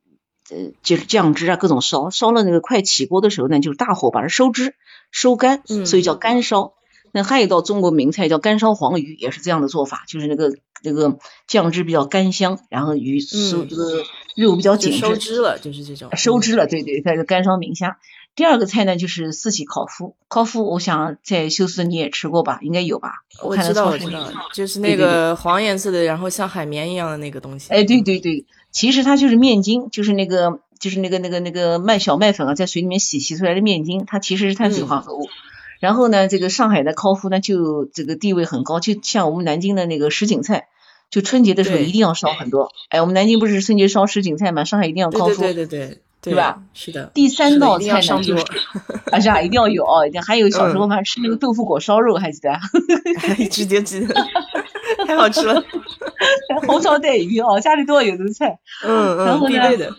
[0.53, 4.75] 呃，就是酱汁啊，各种烧，烧了那个快起锅的时候呢，就是大火把它收汁
[5.13, 6.73] 收干，所以叫干烧。
[7.13, 14.03] 那还有一道中国名菜叫干烧黄鱼，也是这样的做法，就是那个那个酱汁比较干香，然后鱼收这个
[14.37, 17.99] 肉比较紧收汁了，就是这种收汁了，对对，它是干烧明虾。
[18.37, 23.25] 第二个菜呢就是四喜烤麸，烤麸我想在休斯顿你也吃过吧，应该有吧？
[23.43, 27.71] 我知道我知道，就是那个黄颜色的，然后像海绵一样的那个东西。
[27.71, 28.45] 哎，对对对。
[28.71, 35.29] 其实它就是面筋，就是那个就是那个那个那个麦小麦粉啊，在水里面洗洗出来的面筋，它其实是碳水化合物。
[35.81, 40.69] 然后呢，这个上海的烤麸呢，就这个地位很高，就像我们南京的那个什锦菜，
[41.11, 42.71] 就春节的时候一定要烧很多。
[42.91, 44.65] 哎，我们南京不是春节烧什锦菜嘛？
[44.65, 45.99] 上海一定要烤麸，对对对对，
[46.35, 46.63] 吧？
[46.75, 47.11] 是的。
[47.15, 48.45] 第三道菜呢，就是
[49.11, 52.59] 而且啊，一定要有哦，还有小时候嘛，吃那个豆腐果烧肉，还记得？
[53.51, 54.15] 直接记得，
[55.07, 55.65] 太好吃了。
[56.67, 59.97] 红烧带鱼哦，家里都要有这个菜，嗯嗯，必备的，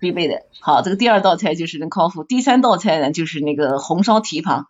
[0.00, 0.42] 必备的。
[0.60, 4.66] 好，这个第二道菜就是那烤麸，第三道菜呢就是那个红烧蹄膀。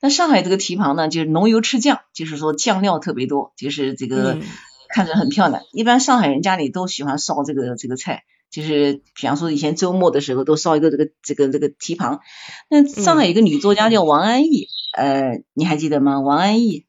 [0.00, 4.38] 那上海这个蹄膀呢，就是浓油赤酱，就是说酱料特别多，就是这个
[4.88, 5.62] 看着很漂亮。
[5.72, 12.20] 一般上海人家里都喜欢烧这个这个菜，就是比方说以前周末的时候都烧一个这个这个这个蹄膀。
[12.70, 16.20] 那上海有个女作家叫王安忆，呃，你还记得吗？
[16.20, 16.86] 王安忆。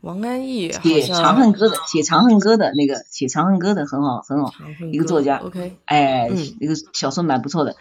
[0.00, 4.52] 王安忆写《长恨歌》的，写《长恨歌》的那个，写《长恨歌》的很好，很好，
[4.92, 5.38] 一个作家。
[5.38, 6.30] OK，哎，
[6.60, 7.74] 一个小说蛮不错的。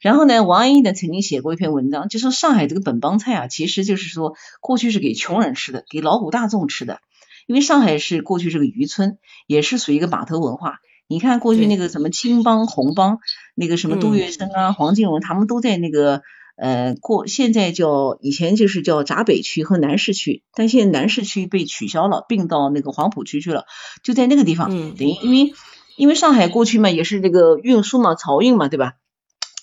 [0.00, 7.00] 然后呢，王安忆呢曾经写过一篇文章，就说上海这个本帮菜啊，其实就是说过去是给穷人吃的，给劳苦大众吃的。
[7.46, 10.78] 因为上海是过去是个渔村，也是属于一个码头文化。
[11.08, 13.18] 你看过去那个什么青帮、红帮，
[13.54, 16.22] 那个什么杜月笙啊、黄金荣，他们都在那个。
[16.58, 23.66] 呃，过现在叫以前就是叫闸北区和南市区，但现在南市区被取消了，并到那个黄浦区去了，
[24.02, 24.70] 就在那个地方。
[24.70, 25.52] 嗯，等于因为
[25.98, 28.94] 因为上海过去嘛也是这个运输嘛，漕运嘛，对吧？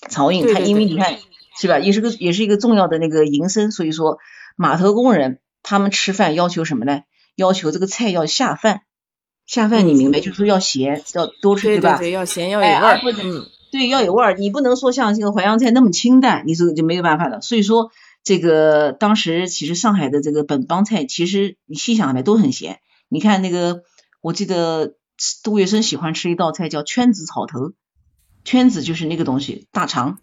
[0.07, 1.17] 漕运它因为你看
[1.59, 4.19] 是吧，也是个也是一个重要的那个营生，所以说
[4.55, 7.01] 码头工人他们吃饭要求什么呢？
[7.35, 8.81] 要求这个菜要下饭，
[9.45, 10.19] 下饭你明白？
[10.19, 11.97] 就是说要咸，要多吃，对吧？
[11.97, 12.99] 对，要咸要有味儿。
[13.23, 13.45] 嗯。
[13.71, 17.41] 对，要有味儿，你不能说像这个淮扬菜那么清淡，你这个就没有办法了。
[17.41, 17.89] 所以说，
[18.23, 22.81] 这个当时其实上海的这个本帮菜，其实你细想来都很咸。
[23.09, 23.81] 你看那个，
[24.21, 24.93] 我记得
[25.43, 27.73] 杜月笙喜欢吃一道菜叫圈子草头，
[28.45, 30.19] 圈子就是那个东西，大肠。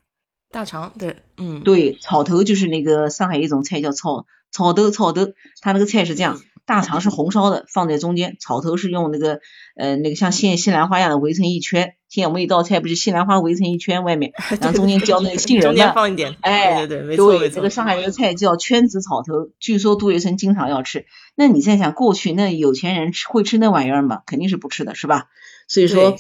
[0.53, 5.27] 大肠，对，嗯，对，草头就是那个上海一种菜叫草草头草头，
[5.61, 6.41] 它那个菜是这样。
[6.71, 9.41] 大肠是红烧的，放在中间，草头是用那个
[9.75, 11.95] 呃那个像西西兰花一样的围成一圈。
[12.09, 17.57] 现在我们一道菜不是西兰花围成一圈，外面 然后中间浇那个杏仁的，放一点，哎，对对对，没错没错。
[17.57, 21.07] 这个上海这个菜叫圈子草头，据说杜月笙经常要吃。
[21.35, 24.23] 那你在想过去那有钱人吃会吃那玩意儿吗？
[24.27, 25.27] 肯定是不吃的，是吧？
[25.67, 26.17] 所以说，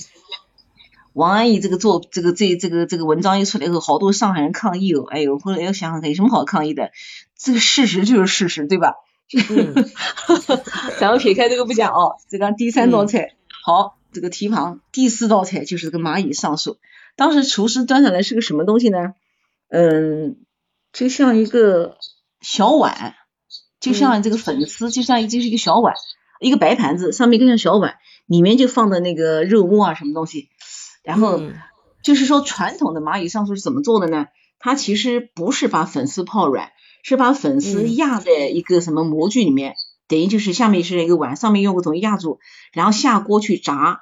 [1.12, 5.04] 王安忆这个做这个这这个这个文章一出来以后，好多上海人抗议哦。
[5.08, 6.90] 哎呦，后来又想想看，有什么好抗议的？
[7.38, 8.94] 这个事实就是事实，对吧？
[9.32, 9.74] 嗯，
[10.98, 16.78] 咱们撇开这个不讲哦，这个第三道菜好，这个蹄膀，第四道菜就是这个蚂蚁上树。
[17.16, 19.14] 当时厨师端上来是个什么东西呢？
[19.68, 20.36] 嗯，
[20.92, 21.96] 就像一个
[22.40, 23.14] 小碗，
[23.78, 25.94] 就像这个粉丝，就像就是一个小碗，
[26.40, 30.48] 一个白盘子，上面一个像小碗，里面就放的那个肉末啊什么东西。
[31.02, 31.40] 然后
[32.02, 34.26] 就是说传统的蚂蚁上树是怎么做的呢？
[34.58, 36.70] 它其实不是把粉丝泡软。
[37.02, 39.74] 是把粉丝压在一个什么模具里面，
[40.08, 42.38] 等于就是下面是一个碗，上面用个东西压住，
[42.72, 44.00] 然后下锅去炸，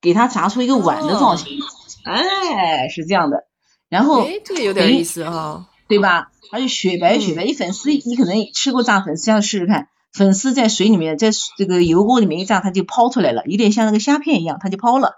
[0.00, 1.58] 给它炸出一个碗的造型。
[2.04, 3.44] 哎，是这样的。
[3.88, 6.30] 然后，哎，这个有点意思哈，对吧？
[6.52, 9.88] 而且雪白雪白，一粉丝，你可能吃过炸粉丝，要试试看。
[10.12, 15.14] 粉丝在水里面，在这个油锅里面一炸，它就抛出来了，有点像那个虾片一样，它就抛了。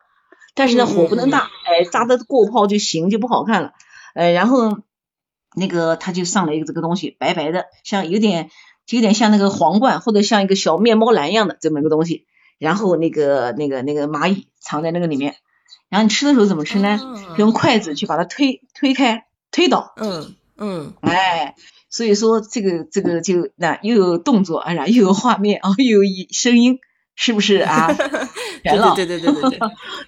[0.55, 3.73] 但是呢，火不能大，哎，炸的过泡就行，就不好看了。
[4.14, 4.79] 呃，然后。
[5.54, 8.50] 那个他就上了一个这个东西，白白的，像有点
[8.87, 12.26] 就有点像那个皇冠或者像一个小面包篮一样的这么一个东西，
[12.58, 15.37] 然后那个那个那个蚂蚁藏在那个里面，
[15.88, 17.00] 然后你吃的时候怎么吃呢？
[17.37, 21.54] 用筷子去把它推推开推倒，嗯嗯，哎，
[21.90, 26.78] 所以说这个这个就那又有动作啊，然后又有画面啊，又有声音。
[27.20, 27.88] 是不是啊？
[28.64, 29.59] 全了，对对对对 对，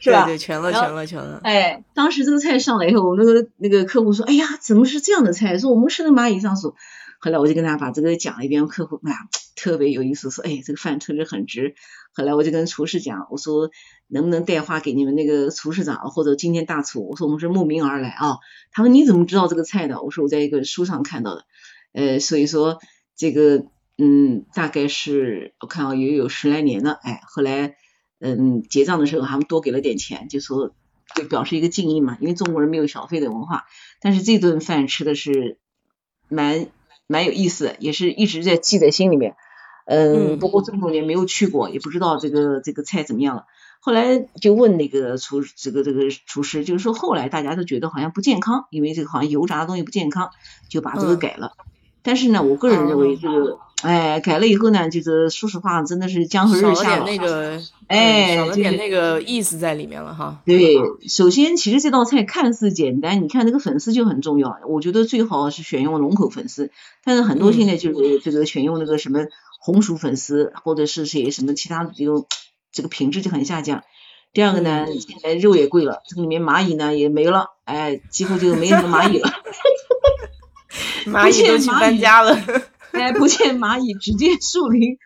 [0.01, 0.27] 是吧？
[0.27, 1.41] 对，全了，全了，全了。
[1.45, 6.75] 哎，当时这个菜上来以后，我们那个那个客户说：“哎呀，怎么是这样的菜？”说我们吃的蚂蚁上树。
[7.23, 9.17] 后来我就跟他把这个讲了一遍，客户哎呀
[9.55, 11.75] 特别有意思，说：“哎，这个饭确实很值。”
[12.15, 13.71] 后来我就跟厨师讲，我说
[14.09, 18.39] ：“能不能带话给你们那个厨师长或者今天大厨？”我说：“我们是慕名而来啊。”
[18.73, 21.45] 他说：“你怎么知道这个菜的？”我说：“我在一个书上看到的。”
[21.93, 22.81] 呃，所以说
[23.17, 23.67] 这个。
[24.03, 27.77] 嗯，大概是我看啊，也有十来年了，哎，后来
[28.21, 30.73] 嗯结账的时候，他们多给了点钱，就说
[31.17, 33.65] 就表示一个敬意嘛，因为中国人没有小费的文化，
[34.01, 35.59] 但是这顿饭吃的是
[36.29, 36.67] 蛮
[37.07, 39.37] 蛮有意思的，也是一直在记在心里面。
[39.87, 43.47] 嗯，不过这么多年没有去过，也不知道这个这个菜怎么样了。
[43.81, 50.31] 后来就问那个厨这个这个厨师，就是说后来大家都觉得好像不健康，因为这个好像油炸的东西不健康，
[50.69, 51.53] 就把这个改了。
[52.03, 53.59] 但是呢，我个人认为这个。
[53.83, 57.05] 哎，改了以后呢，就是说实话，真的是江河日下了。
[57.05, 60.41] 那个，哎，少了点那个意思在里面了哈。
[60.45, 60.77] 对，
[61.09, 64.59] 首先其实这道菜看似简单，你看那个粉丝就很重要。
[64.69, 66.71] 我觉得最好是选用龙口粉丝，
[67.05, 69.21] 但是很多现在就是这个选用那个什么
[69.61, 72.27] 红薯粉丝，或者是些什么其他的这种，
[72.73, 73.83] 这个品质就很下降。
[74.33, 79.31] 第二个呢，现在肉也贵了，这个里面蚂蚁呢也没了，哎，几乎就没什么蚂蚁了。
[81.07, 82.39] 蚂蚁都去搬家了。
[82.93, 84.99] 哎，不见蚂蚁，只见树林。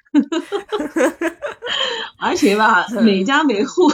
[2.18, 3.90] 而且吧，每家每户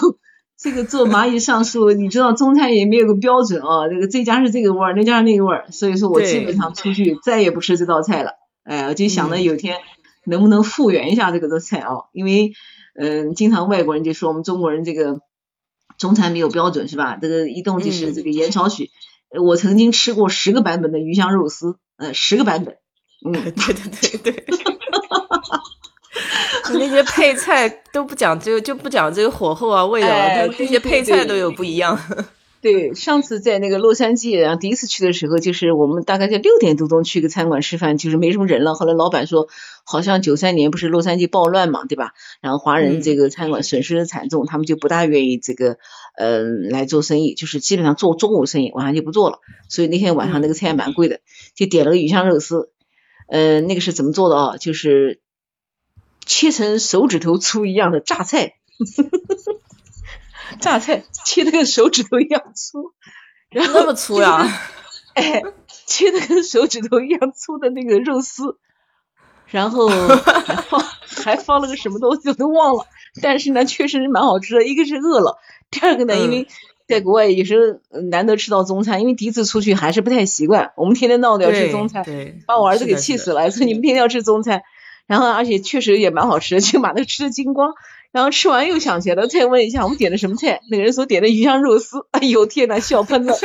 [0.59, 3.89] 这个做蚂蚁上树，你知道中餐也没有个标准啊。
[3.89, 8.33] 这个这家是这个味儿，那家是那个味儿，所以说我基本上出去再也不吃这道菜了。
[8.65, 9.79] 哎，我就想着有天
[10.27, 12.53] 能不能复原一下这个的菜哦，因为
[12.95, 15.21] 嗯，经常外国人就说我们中国人这个
[15.97, 17.17] 中餐没有标准是吧？
[17.21, 18.91] 这个一动就是这个盐少许。
[19.41, 22.77] 我曾经吃过十个版本的鱼香肉丝，呃，十个版本。
[23.27, 24.45] 嗯， 对对对对。
[26.73, 31.99] 那些配菜都不讲究，就不讲这个火候啊、味道啊，那些配菜都有不一样。
[32.63, 38.75] 对，上次在那个洛杉矶，然后第一次去的时候，就是我们大概在六点多钟去个餐馆吃饭，就是没什么人了。
[38.75, 39.49] 后来老板说，
[39.85, 42.13] 好像九三年不是洛杉矶暴乱嘛，对吧？
[42.41, 45.79] 然后华人这个餐馆损失惨重，他们就不大愿意这个
[46.17, 49.39] 呃来做生意，就是基本上做中午生意，晚上就不做了。
[49.69, 51.21] 所以那天晚上那个菜蛮贵的，
[51.55, 52.71] 就点了个鱼香肉丝。
[53.31, 54.57] 呃，那个是怎么做的啊？
[54.57, 55.21] 就是
[56.27, 58.57] 切成手指头粗一样的榨菜。
[60.59, 62.93] 榨菜切的跟手指头一样粗，
[63.51, 64.45] 然后那么粗呀？
[65.15, 65.43] 哎，
[65.87, 68.59] 切的跟手指头一样粗的那个肉丝，
[69.47, 72.87] 然后还放还放了个什么东西我都忘了，
[73.23, 74.65] 但是呢，确实是蛮好吃的。
[74.65, 75.39] 一个是饿了，
[75.71, 76.49] 第二个呢，因为
[76.91, 80.73] 在国外也是难得吃到中餐，因为第一次出去还是不太习惯。
[80.77, 82.05] 我们天天闹着要吃中餐，
[82.47, 84.63] 把我儿子给气死了，说你们天天要吃中餐，
[85.07, 87.73] 然后而且确实也蛮好吃的，就把那个吃的精光。
[88.11, 90.61] 然后吃完又想起来了，再问一下我们点的什么菜？
[90.69, 91.99] 那个人说点的鱼香肉丝。
[92.11, 93.37] 哎呦天呐，笑喷了！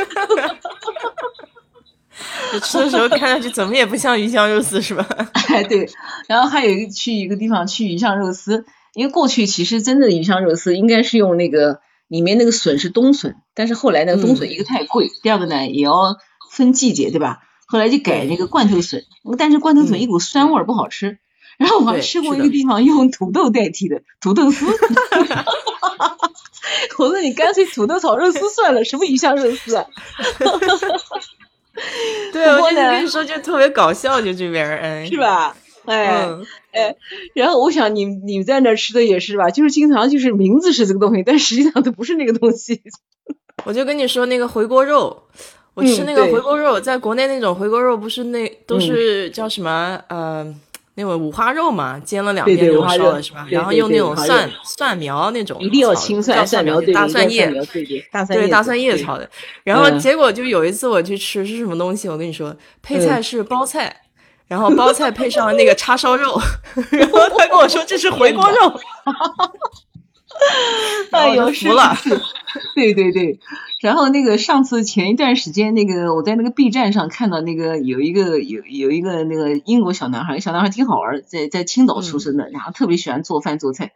[2.62, 5.06] 吃的时候看上去怎么也不像鱼香肉丝是吧？
[5.48, 5.88] 哎对，
[6.26, 16.16] 然后还有一个去一个地方去鱼香肉丝，因为过去其实真正的鱼香肉丝应该是用那个里面那个笋是冬笋，但是后来那个冬笋一个太贵，第二个呢也要
[16.50, 17.40] 分季节对吧？
[17.66, 19.04] 后来就改那个罐头笋，
[19.38, 21.18] 但是罐头笋一股酸味儿不好吃。
[21.58, 24.66] 然后我还吃过一个地方用土豆代替的土豆丝，
[26.98, 29.86] 我说你干脆土豆炒肉丝算了，什么鱼香肉丝啊？
[32.32, 35.56] 对，我就跟你说就特别搞笑，就这边哎，是吧？
[35.86, 36.28] 哎
[36.76, 36.96] 哎，
[37.34, 39.50] 然后我想你你在那吃的也是吧？
[39.50, 42.82] 就是经常就是名字是这个东西，但实际上它不是那个东西。
[43.64, 45.24] 我就跟你说那个回锅肉，
[45.74, 50.54] 我吃那个回锅肉，在国内那种回锅肉不是那都是叫什么呃。
[50.98, 53.46] 那种五花肉嘛，煎了两遍就烧了是吧？
[53.50, 57.52] 然后用那种蒜蒜苗那种，一定要青蒜蒜苗，大蒜叶，
[58.30, 59.28] 对大蒜叶炒的。
[59.62, 62.08] 然后结果就有一次我去吃是什么东西？
[62.08, 63.94] 我跟你说，配菜是包菜，
[64.48, 66.40] 然后包菜配上那个叉烧肉，
[66.90, 68.80] 然后他跟我说这是回锅肉。
[71.12, 71.96] 哎呦，服了！
[72.74, 73.38] 对对对，
[73.80, 83.92] 然后那个上次前一段时间，那个我在那个 B 站上看到那个有一个有有一个那个英国小男孩，小男孩挺好玩，在在青岛出生的，然后特别喜欢做饭做菜，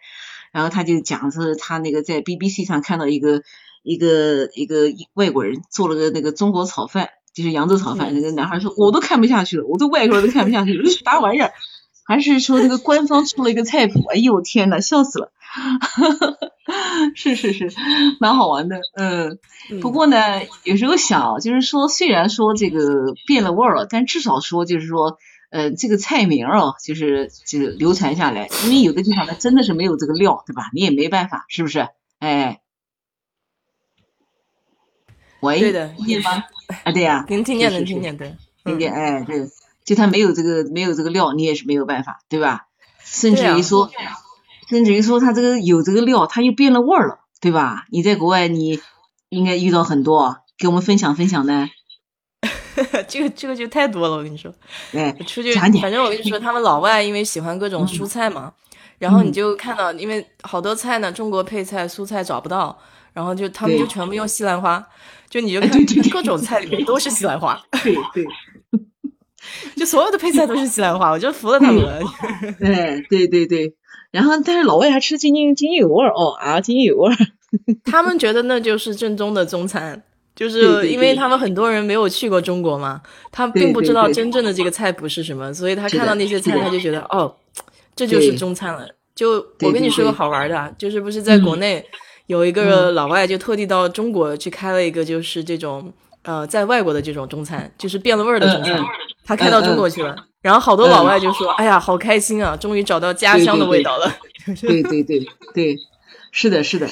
[0.50, 3.42] 然后他就讲是他那个在 BBC 上看到一个
[3.82, 11.52] 一个一个外国人做了个那个中国炒饭，就是扬州炒饭，那个男孩说我都看不下去了，我都外国人都看不下去了，这啥玩意儿？
[12.04, 14.02] 还是说那个官方出了一个菜谱？
[14.12, 15.30] 哎呦天呐，笑死了！
[17.14, 17.70] 是是是，
[18.18, 19.38] 蛮好玩的，嗯。
[19.80, 25.18] 不过呢，有时候想，就是说，虽然说这个变了味儿了，但至少说，就是说，
[25.50, 28.48] 呃，这个菜名哦，就是就是流传下来。
[28.64, 30.70] 因为有的地方它真的是没有这个料，对吧？
[30.74, 31.86] 你也没办法，是不是？
[32.18, 32.60] 哎，
[35.40, 36.42] 喂，对的，听见吗？
[36.84, 39.48] 啊，对呀， 能听见，能听见，对，听见，哎，对。
[39.82, 42.66] 就他没有这个没有这个料，你也是没有办法，对吧？
[43.02, 43.90] 甚至于说，
[44.68, 47.86] 甚至于说他这个有这个料，他又变了味儿了，对吧？
[47.90, 48.80] 你在国外你
[49.30, 51.68] 应该遇到很多，给我们分享分享呢。
[53.08, 54.54] 这个这个就太多了，我跟你说。
[54.92, 58.52] 哎，出去反正我跟你说，他们老外因为喜欢各种蔬菜嘛，
[58.98, 62.78] 然后你就看到，因为好多菜呢，中国配菜蔬菜找不到，
[63.12, 64.86] 然后就他们就全部用西兰花，
[65.30, 65.70] 就你就看
[66.10, 67.58] 各种菜里面都是西兰花。
[67.82, 68.26] 对对。
[69.74, 71.98] 就所有的配菜都是西兰花，我就服了他们了。
[72.60, 73.74] 哎，对对对，
[74.10, 77.10] 然后但是老外还吃津津津津有味哦啊，津津有味。
[77.84, 80.00] 他们觉得那就是正宗的中餐，
[80.36, 83.00] 就是因为他们很多人没有去过中国嘛，
[83.32, 87.34] 他并不知道真正的这个菜谱是什么，所以他看到那些菜他就觉得哦，
[87.96, 88.86] 这就是中餐了。
[89.14, 91.84] 就我跟你说个好玩的，就是不是在国内
[92.30, 95.92] 有一个老外就特地到中国去开了一个就是这种。
[96.22, 98.78] 呃，在外国的这种中餐，就是变了味儿的中餐，
[99.24, 104.14] 他开到中国去了，然后好多老外就说：“哎呀，好开心啊，终于找到家乡的味道了。”
[104.60, 105.78] 对对对对，
[106.30, 106.86] 是的，是的，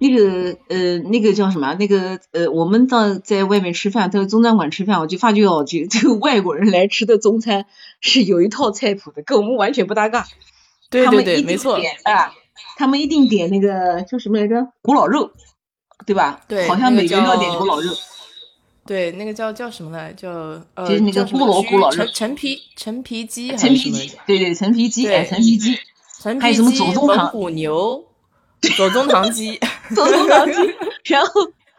[0.00, 1.74] 那个呃，那个叫什么？
[1.78, 7.64] 那个呃，我们到在外面吃饭，在中餐馆吃饭，我就发觉哦，就这个外国人来吃的中餐
[8.02, 10.26] 是有一套菜谱的，跟我们完全不搭嘎。
[10.90, 12.34] 对对对，没错啊，
[12.76, 14.66] 他们一定点那个叫什么来着？
[14.82, 15.30] 古老肉，
[16.06, 16.40] 对吧？
[16.48, 17.92] 对，好像每个人都要点古老肉。
[18.86, 20.12] 对，那个叫叫什么来？
[20.12, 20.30] 叫
[20.74, 25.78] 呃，就是那个菠萝古老陈陈皮陈皮鸡，陈皮鸡，对对，陈皮鸡，哎，陈皮鸡，
[26.20, 27.28] 陈还有什么左宗棠？
[27.28, 28.04] 虎牛，
[28.76, 29.58] 左宗棠鸡，
[29.94, 30.58] 左宗棠鸡，
[31.04, 31.30] 然后，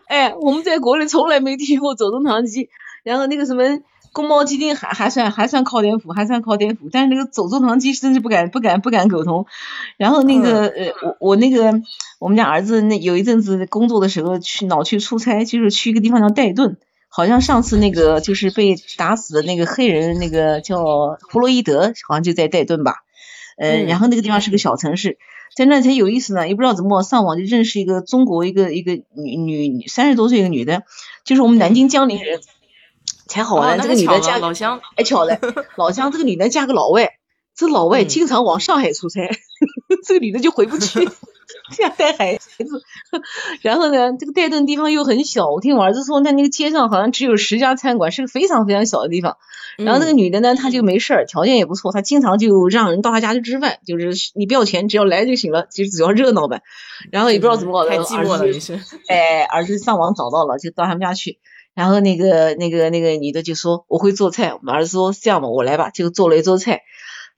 [0.07, 2.69] 哎，我们在国内从来没听过左宗棠鸡，
[3.03, 3.63] 然后那个什么
[4.15, 9.45] 宫保鸡丁还还算还算靠点谱，还算靠点谱，但是那个走中堂鸡真是不敢不敢不敢苟同。
[9.97, 11.81] 然后那个呃，我我那个
[12.17, 16.77] 我们家儿子那有一阵子工作的时候去老去出差，就是去一个地方叫戴顿。
[17.09, 22.95] 好像上次那个就是被打死的那个黑人，那个叫弗洛伊德，好像就在戴顿吧。
[23.57, 25.17] 嗯，然后那个地方是个小城市，
[25.55, 26.47] 在那才有意思呢。
[26.47, 30.83] 也不知道怎么上网就认识一个中国一个一个女女三十多岁一个女的，
[31.23, 32.41] 就是我们南京江宁人，
[33.27, 33.79] 才好玩。
[33.79, 35.39] 这个女的嫁 老乡，哎巧了，
[35.75, 37.11] 老乡这个女的嫁个老外，
[37.55, 39.21] 这老外经常往上海出差，
[40.07, 41.09] 这个女的就回不去。
[41.75, 42.49] 这样带孩子，
[43.61, 45.49] 然后呢，这个带顿地方又很小。
[45.49, 49.37] 我听我儿子说，那那个街上好像只有十家餐馆，是个非常非常小的地方。
[49.77, 56.61] 然后那个女的呢，她就没事儿，条件也不错，她经常就让人到她家去吃饭，就是你不要钱，只要来就行了，其实只要热闹呗。
[57.11, 61.39] 然后也不知道怎么搞的，儿子哎，儿子上网找到了，就到他们家去。
[61.75, 66.81] 然后那个那个那个女的就说我会做菜，我们儿子说这样吧，我来吧，就做了一桌菜。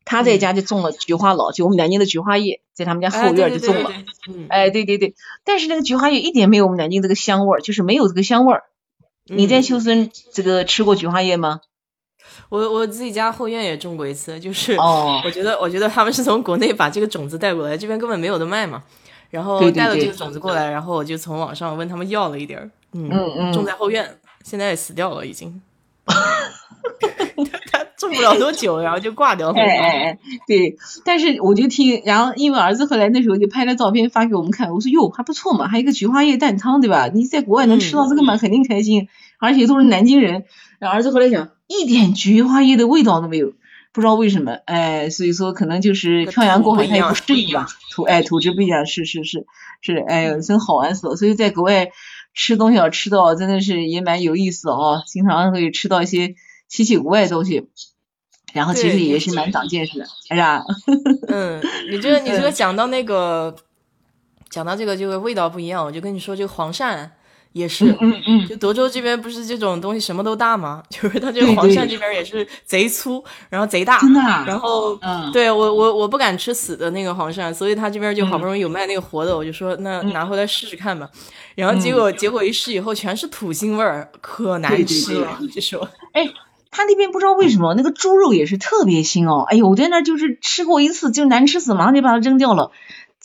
[0.05, 3.91] 他在家就种了菊花老，就我们南京的菊花叶，在他们家后院就种了。
[4.47, 8.63] 哎，对对对，但是那个菊花叶一点没有我们南京这个香味儿，就是没有这个香味儿。
[9.25, 11.59] 你在秋森这个吃过菊花叶吗？
[12.47, 18.83] 我我自己家后院也种过一次，就是我觉得我觉得他们是从国内把这个种子带过来，这边根本没有的卖嘛。
[19.29, 24.17] 然后带了这个种子过来，然后我就从网上问他们要了一点儿，嗯嗯，种在后院，
[24.47, 25.61] 现在也死掉了已经。
[27.69, 29.59] 他种不了多久，然后就挂掉了。
[29.59, 37.09] 哎哎哎，对，但是我就听，然后因为儿子后来那时候就拍了照片发给我们看，我说哟还不错嘛，还有一个菊花叶蛋汤，对吧？
[37.13, 40.45] 你在国外能吃到这个嘛，肯定开心，而且都是南京人。
[40.79, 43.51] 然后儿子后来讲，一点菊花叶的味道都没有，
[43.91, 49.45] 不知道为什么，哎，所以说可能就是漂洋过海他也不适应吧，土哎土质不一样，是是是
[49.81, 51.91] 是，哎呦真好玩死了，所以在国外。
[52.37, 56.35] 吃东西要吃到真的是也蛮有意思哦，经常会吃到一些
[56.69, 57.67] 稀奇古怪的东西，
[58.53, 60.63] 然后其实也是蛮长见识的，是吧？
[61.29, 61.59] 嗯，
[61.89, 63.55] 你这个你这个讲到那个，
[64.51, 67.09] 讲到这个这个味道不一样，我就跟你说这个黄鳝。
[67.57, 70.83] 也是，嗯嗯，就德州这边不是这种东西什么都大吗？
[70.89, 74.21] 就是它这个黄鳝这边也是贼粗，然后贼大，真的。
[74.45, 81.09] 然后，嗯，对我我我不敢吃死的那个黄鳝，所以他这边就好不容易有卖那个活的，我就说那拿回来试试看吧。
[81.55, 85.89] 然后结果结果一试以后全是土腥味儿，可难吃了，就说。
[86.13, 86.29] 哎，
[86.69, 89.43] 他那边不知道为什么那个猪肉也是特别腥哦。
[89.49, 92.71] 哎呦，我在那就是吃过一次就难吃死，马上就把它扔掉了。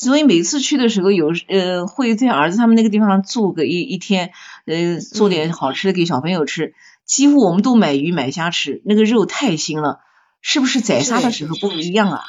[0.02, 4.32] 所以每次去的时候，有呃会在儿子他们那个地方住个一一天，
[4.66, 6.74] 呃做点好吃的给小朋友吃。
[7.04, 10.00] 几乎我们都买鱼买虾吃，那个肉太腥了，
[10.40, 12.22] 是不是宰杀的时候不一样啊？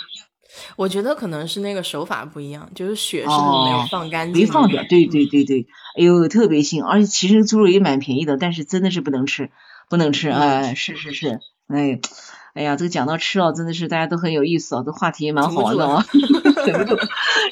[0.76, 4.84] 我觉得可能是那个手法不一样，就是血是没有放干净，没放掉。
[4.88, 5.67] 对对对对，
[5.97, 9.49] 哎呦特别腥，而且其实猪肉也蛮便宜的，但是真的是不能吃，
[9.89, 10.30] 不能吃。
[10.30, 11.99] 哎，是是是，哎。
[12.53, 16.05] 哎呀，这个讲到吃哦，真的是大家都很有意思啊，这话题也蛮好玩的 啊。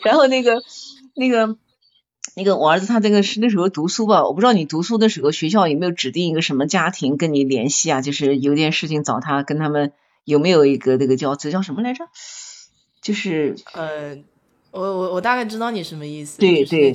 [0.03, 0.61] 然后那个
[1.15, 1.57] 那个
[2.35, 8.01] 那个我儿子他这个是那时候读书吧，我不知道你读书的时候学校有没有指定一个什么家庭跟你联系啊？
[8.01, 9.91] 就是有点事情找他，跟他们
[10.23, 12.05] 有没有一个那个叫这叫什么来着？
[13.01, 14.15] 就是呃，
[14.69, 16.39] 我我我大概知道你什么意思。
[16.39, 16.93] 对对。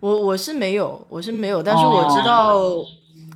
[0.00, 2.58] 我我是没有，我是没有，但是我知道。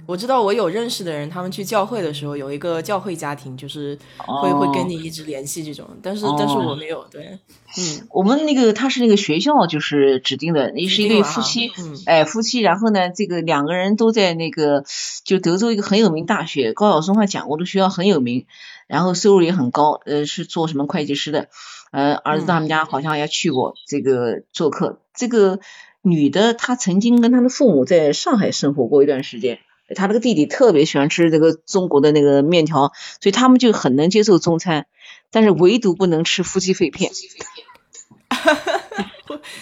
[0.07, 7.39] 我知道我有认识的人，他们去教会的时候有一个教会家庭，就是会会跟你一直联系这种，但是但是我没有，对，
[7.79, 11.73] 嗯，我们那个他是那个学校就是指定的，你是一对夫妻，
[12.07, 14.85] 哎，夫妻，然后呢，这个两个人都在那个
[15.25, 18.47] 就德州一个很有名大学，高晓松还讲过的学校很有名，
[18.87, 21.49] 然后收入也很高，呃，是做什么会计师的，
[21.91, 25.59] 呃，儿子他们家好像也去过这个做客，这个
[26.03, 29.59] 女的她曾经跟她的父母在上海生活过一段时间。
[29.95, 34.87] 他那个弟弟特别喜欢吃这个中国的那个面条，所以他们就很能接受中餐，
[35.31, 37.13] 但是唯独不能吃夫妻肺片。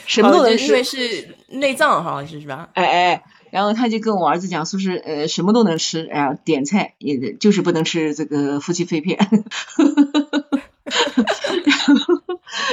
[0.07, 2.71] 什么都能吃，因为是内脏好像是是吧？
[2.75, 9.19] 哎哎，然后他就跟我儿子讲，说是呃什么都能吃，哎呀点菜也就是不能吃这个夫妻肺片。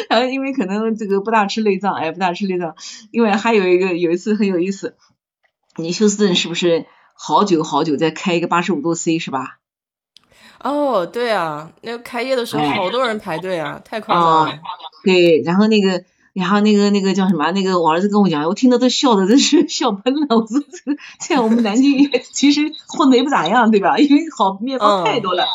[0.10, 2.76] 然后因为可能这个不大吃内脏，哎不大吃内脏，
[3.12, 4.95] 因为还有一个有一次很有意思，
[5.78, 6.86] 尼休斯顿是不是？
[7.24, 9.59] 好久好久再开一个八十五度 C 是吧？
[10.59, 14.59] 哦，对啊，那个开业的时候好多人排队啊，太夸张了。
[15.03, 16.03] 对，然后那个，
[16.34, 17.51] 然后那个那个叫什么？
[17.51, 20.36] 那个我儿子跟我讲，我听到都笑的真是笑喷了。
[20.36, 23.99] 我说这在我们南京其实混的也不咋样，对吧？
[23.99, 25.45] 因为好面包太多了。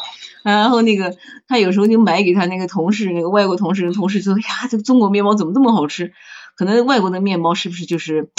[0.45, 1.17] 然后那个
[1.49, 6.13] 他有时候就买给他那个同事，那个外国同事，同事说呀，这个中国面包怎么这么好吃？
[6.55, 8.31] 可能外国的面包是不是就是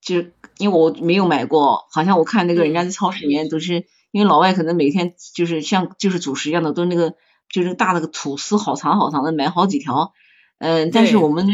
[0.00, 0.24] 就
[0.58, 7.14] 因为我没有买过，好像我看那个人家在超市里面都是，因为老外可能每天就是像就是主食一样的，都那个
[7.50, 10.12] 就是大那个吐司好长好长的，买好几条。
[10.58, 11.46] 嗯，但是我们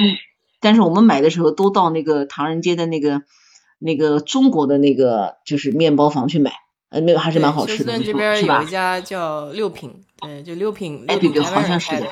[0.60, 3.22] 但是我们买的时候都到那个唐人街的那个
[3.78, 6.52] 那个中国的那个就是面包房去买，
[6.90, 12.06] 呃，那个还是蛮好吃的，这边有一家叫六品，对，就六品，哎，对对，好像是的，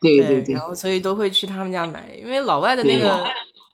[0.00, 0.54] 对对对。
[0.54, 3.26] 然后所以都会去他们家买，因为老外的那个。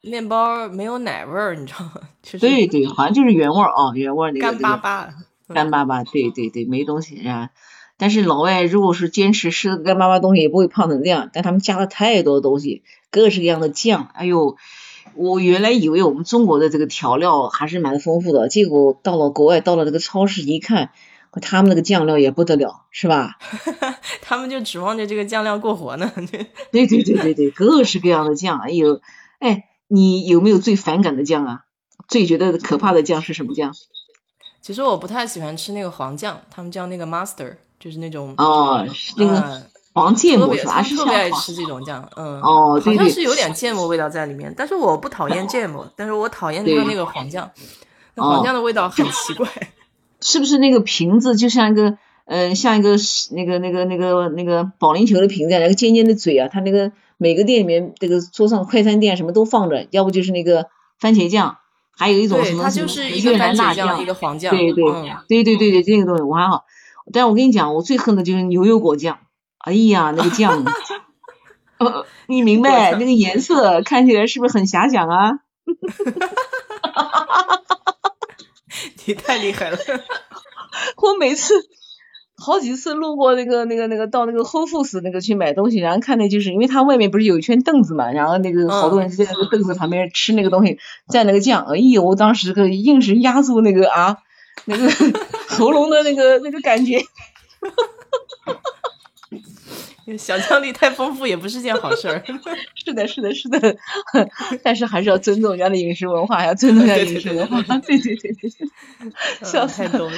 [0.03, 1.92] 面包没有奶味儿，你知道吗？
[2.40, 5.14] 对对，好像就是原味儿啊，原味儿那个干巴巴，
[5.53, 7.51] 干巴巴，对对对，没东西啊。
[7.99, 11.30] 但是老外如果是坚持吃干巴巴东西，也不会胖成这样。
[11.32, 14.11] 但他们加了太多东西，各式各样的酱。
[14.14, 14.57] 哎呦，
[15.14, 20.90] 我原来以为我们中国的这个调料还是蛮丰富的，结果到了国外，到了这个超市一看，
[21.40, 23.38] 他们那个酱料也不得了，是吧？
[24.20, 26.12] 他们就指望着这个酱料过活呢。
[26.70, 29.01] 对对对对对，各式各样的酱，哎呦，
[29.38, 29.64] 哎。
[29.89, 31.61] 你有没有最反感的酱啊？
[32.09, 33.74] 最觉得可怕的酱是什么酱？
[34.62, 39.62] 其实我不太喜欢吃那个黄酱，他们叫那个 master，就是那种哦，那个
[39.93, 40.82] 黄芥末是吧？
[40.82, 47.51] 特别爱吃这种酱，嗯，哦，好像是有点芥末味道在里面，但是我不讨厌芥末，但是我讨厌它那个黄酱，
[48.14, 49.49] 那黄酱的味道很奇怪。
[50.20, 52.97] 是不是那个瓶子就像一个，嗯，像一个
[53.32, 56.93] 那个那个那个那个保龄球的瓶子，那个尖尖的嘴啊，它那个。
[57.17, 61.59] 每个店里面，这个桌上快餐店什么都放着，要不就是那个番茄酱，
[61.97, 62.89] 还有一种什么什么
[63.23, 64.85] 越南辣酱，一个黄酱，对对
[65.29, 66.64] 对对对对，这个东西我还好。
[67.12, 69.19] 但是我跟你讲，我最恨的就是牛油果酱。
[69.59, 70.64] 哎呀，那个酱，
[71.79, 75.41] 呃，你明白那个颜色看起来是不是很遐想啊？
[79.07, 79.79] 你太厉害了，
[80.97, 81.55] 我每次。
[82.39, 90.78] 好几次路过那个那个那个到那个 Whole Foods 那个去买东西，然后看那就是因为它外面不是有一圈凳子嘛，然后那个好多人就在那个凳子旁边吃那个东西，
[91.09, 94.18] 蘸那个酱，哎呦，我当时个硬是压住那个啊
[94.66, 94.89] 那个
[95.49, 97.01] 喉咙的那个那个感觉。
[100.19, 102.23] 想象力太丰富也不是件好事儿。
[102.85, 103.77] 是的，是的，是的，
[104.63, 107.63] 但是还是要尊重人家的饮食文化，要尊重人家饮食文化。
[107.79, 108.51] 对对对对，
[109.43, 110.17] 笑太多了。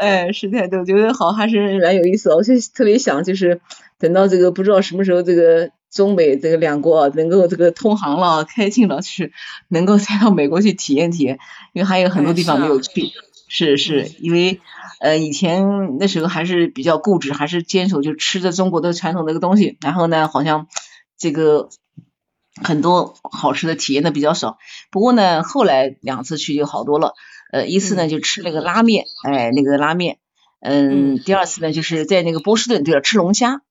[0.00, 2.34] 哎，是太多，觉得好还是蛮有意思。
[2.34, 3.60] 我就特别想，就是
[3.98, 9.32] 等到这个不知道什么时候，这个中美这个两国能够这个通航了、开进了，去
[9.68, 11.38] 能够再到美国去体验体验，
[11.72, 13.12] 因为还有很多地方没有去。
[13.48, 14.60] 是是，因为。
[15.00, 19.78] 呃，以前那时候还是比较固执，还是坚守就吃着中国的传统那个东西。
[19.80, 20.66] 然后呢，好像
[21.16, 21.68] 这个
[22.64, 24.58] 很多好吃的体验的比较少。
[24.90, 27.14] 不过呢，后来两次去就好多了。
[27.52, 30.18] 呃，一次呢就吃那个拉面，哎，那个拉面。
[30.58, 31.20] 嗯。
[31.20, 33.62] 第二次呢就是在那个波士顿，对了，吃龙虾。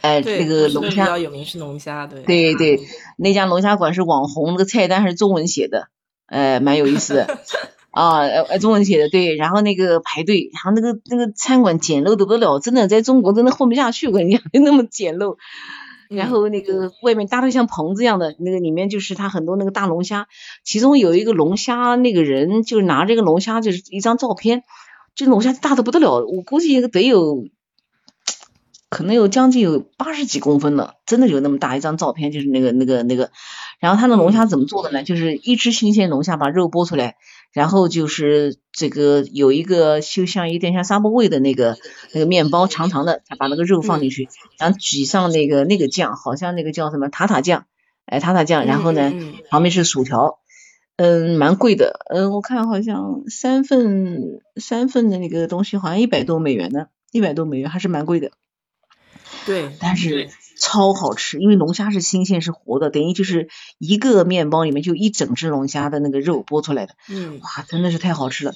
[0.00, 1.04] 哎，那个龙虾。
[1.04, 2.24] 比较有名是龙虾，对。
[2.24, 2.80] 对对，
[3.16, 5.86] 那家龙虾馆是网红，那个菜单还是中文写的，
[6.26, 7.38] 哎，蛮有意思的。
[7.98, 15.36] 啊，呃，中文写的对，然后那个排队，然后那个那个餐馆简陋的不得了，真的在中国真的混不下去，我跟你讲， 那么简陋。
[16.08, 20.28] 然后那个外面搭的像棚子一样的，那个里面就是他很多那个大龙虾，
[20.62, 24.62] 其中有一个龙虾，那个人就是拿这个龙虾就是一张照片，
[25.16, 27.48] 这龙虾大的不得了，我估计得有，
[28.88, 33.30] 可能有将近有八十几公分了，真的有那么大一张照片，就是那个那个那个，
[33.80, 35.02] 然后他的龙虾怎么做的呢？
[35.02, 37.16] 就是一只新鲜龙虾把肉剥出来。
[37.52, 41.76] 然后就是这个有一个就像有点像沙波味的那个
[42.12, 44.28] 那个面包长长的，他把那个肉放进去，
[44.58, 47.66] 然后挤上那个那个酱，好像那个叫什么塔塔酱，
[48.06, 49.12] 哎塔塔酱，然后呢
[49.50, 50.38] 旁边是薯条，
[50.96, 58.30] 嗯蛮贵的，嗯我看好像三份三份的那个东西好像一百多美元呢，一百多美元还是蛮贵的。
[59.46, 60.28] 对，但是。
[60.58, 63.48] 超好吃，因为龙虾是新鲜是活的，等于就是
[63.78, 68.52] 一个面包里面就一整只龙虾的那个肉剥出来的，嗯，哇，真的是太好吃了，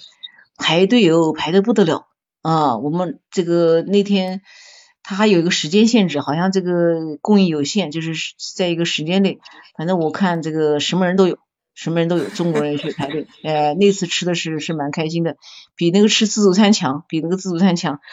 [0.58, 2.08] 排队哦，排的不得了
[2.42, 2.76] 啊！
[2.76, 4.42] 我们这个那天
[5.02, 8.12] 他还有一个时间限制，好像这个供应有限，就是
[8.56, 9.38] 在一个时间内，
[9.76, 11.38] 反正我看这个什么人都有，
[11.74, 15.36] 什么人都有，中国人去排队，呃，那次吃的是是蛮开心的，
[15.76, 18.00] 比那个吃自助餐强，比那个自助餐强。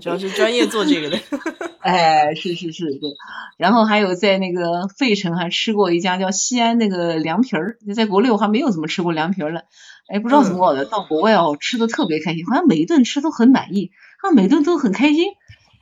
[0.00, 1.18] 主要是专业做这个的，
[1.80, 3.10] 哎，是是是，对。
[3.58, 9.62] 然后还有在那个费城还吃过一家叫西安那个凉皮儿，在国内我还没有怎么吃过凉皮儿了，
[10.08, 13.90] 哎，不知道怎么搞的，到国外哦吃的特别开心，好像每一顿吃都很满意，
[14.22, 15.26] 啊，每顿都很开心，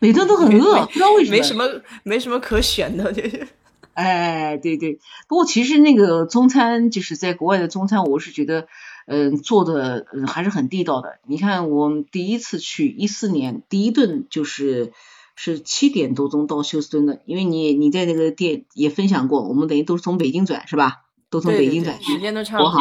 [0.00, 1.36] 每顿都很饿，不知道为什么。
[1.36, 3.46] 没什么没什么可选的，这是。
[3.94, 4.98] 哎，对对。
[5.28, 8.66] 不过其实那个中餐就是在国外的中餐，我是觉得。
[9.06, 11.18] 嗯，做的嗯还是很地道的。
[11.26, 14.92] 你看，我们第一次去一四年，第一顿就是
[15.36, 21.02] 是七点多钟到休斯顿的，因为你你在那个店也分享过，我们等于都是从北京转，是吧？
[21.30, 22.72] 都从北京转去，时间都差不多，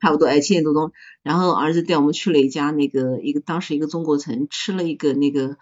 [0.00, 0.90] 差不多哎七点多钟。
[1.22, 5.56] 然后儿子带我们去了一家那个一个当时一个中国城，吃了一个那个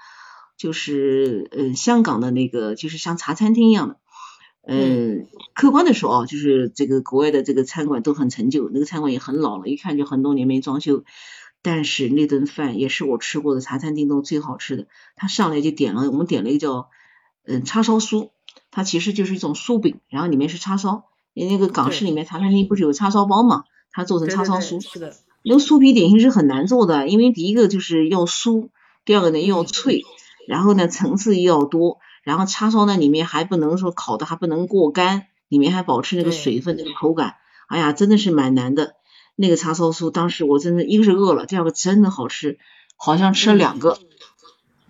[0.57, 3.97] 就是嗯香港的那个就是像茶餐厅一样的。
[4.67, 11.05] 嗯，客观的说啊，就是这个国外的这个餐馆都很陈旧，那个餐馆也很老了，一看就很多年没装修。
[11.61, 14.87] 但是那顿饭也是我吃过的茶餐厅中最好吃的。
[15.17, 16.89] 他上来就点了，我们点了一个叫
[17.47, 18.31] 嗯叉烧酥，
[18.71, 21.05] 它其实就是一种酥饼，然后里面是叉烧。
[21.33, 23.65] 那个港式里面茶餐厅不是有叉烧包嘛？
[23.91, 24.81] 他做成叉烧酥。
[24.81, 25.15] 是的。
[25.43, 28.69] 那个酥皮点心是很难做的，因为第一个就是要酥，
[29.05, 30.03] 第二个呢又要脆，
[30.49, 31.99] 然后呢层次又要多。
[32.25, 37.37] 然后叉烧那，里面还不能说烤的还不能过干，里面还保持那个水分那个口感。
[37.69, 38.95] 哎呀，真的是蛮难的。
[39.37, 42.59] 那个叉烧酥，当时我真的一个是饿了，第二个真的好吃，
[42.97, 43.99] 好像吃了两个。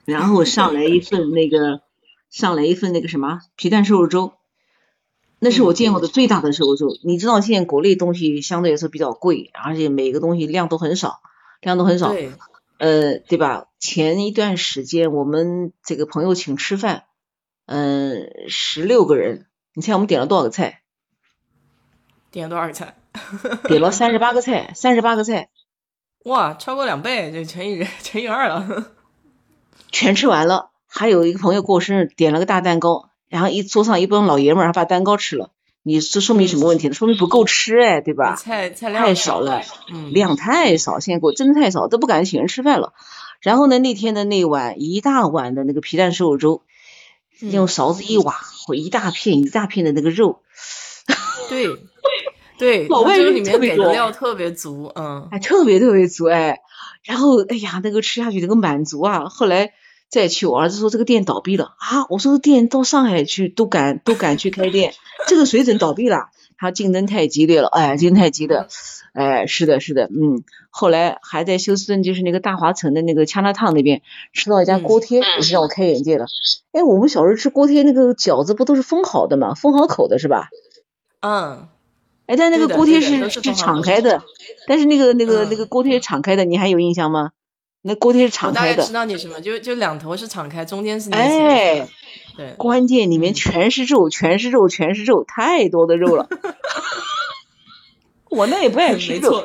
[0.04, 1.80] 然后上来一份那个，
[2.30, 4.32] 上来一份那个什么皮蛋瘦肉粥，
[5.38, 6.88] 那是我见过的最大的瘦肉粥。
[7.02, 11.20] 你知道现在国内东西相对来说比较贵，而且每个东西量都很少，
[11.62, 12.14] 量都很少。
[12.78, 13.68] 呃，对吧？
[13.78, 17.04] 前一段时间我们这个朋友请吃饭。
[17.66, 20.82] 嗯，十六个人，你猜我们点了多少个菜？
[22.30, 22.96] 点了多少个菜？
[23.68, 25.48] 点了三十八个菜，三十八个菜。
[26.24, 28.92] 哇，超过两倍，就乘以 乘以二了。
[29.92, 35.52] 全吃完了，还有一个朋友过生日，点了个大蛋糕，然后一桌上一帮老爷们儿还把蛋糕吃了。
[35.82, 36.94] 你这说明什么问题呢？
[36.94, 38.36] 说明不够吃哎，对吧？
[38.36, 39.62] 菜菜量太少了，
[40.10, 42.92] 量太少，现在给我真的太少，都不敢请人吃饭了。
[43.40, 46.62] 然后呢，那天的那碗一大碗的那个皮蛋瘦肉粥。
[47.50, 48.34] 用勺子一挖，
[48.66, 50.40] 会一大片一大片的那个肉。
[51.48, 51.66] 对
[52.56, 56.60] 对，老外里面给的料特别足，嗯，哎特别特别足哎。
[57.02, 59.26] 然后哎呀，那个吃下去那个满足啊。
[59.28, 59.72] 后来
[60.08, 62.06] 再去，我儿子说这个店倒闭了啊。
[62.08, 64.94] 我说店到上海去都敢都敢去开店，
[65.26, 66.28] 这个水准倒闭了。
[66.64, 68.66] 他竞争太激烈了，哎，竞争太激烈。
[69.12, 74.00] 哎，是的，是的，嗯，后来还在休斯顿，就是那个大华城的那个枪辣烫那边
[74.32, 76.24] 吃到一家锅贴，也是让我开眼界了。
[76.72, 79.54] 哎，我们小时候吃锅贴，那个饺子不都是封好的吗？
[79.54, 80.48] 封好口的是吧？
[81.20, 81.68] 嗯。
[82.26, 84.22] 哎，但那个锅贴是是敞开的，
[84.66, 87.32] 但是那个那个那个锅贴敞开的，你还有印象吗？
[87.82, 88.70] 那锅贴是敞开的。
[88.70, 91.86] 我大概知道你什么，就就两头是敞开，中间是那哎，
[92.36, 96.28] 对，关键里面全是肉，全是肉，全是肉，太多的肉了。
[98.30, 99.44] 我那也不爱吃肉，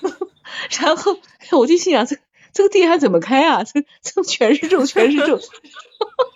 [0.80, 1.16] 然后
[1.52, 2.16] 我就心想，这
[2.52, 3.64] 这个店还怎么开啊？
[3.64, 5.40] 这这全是肉，全是肉，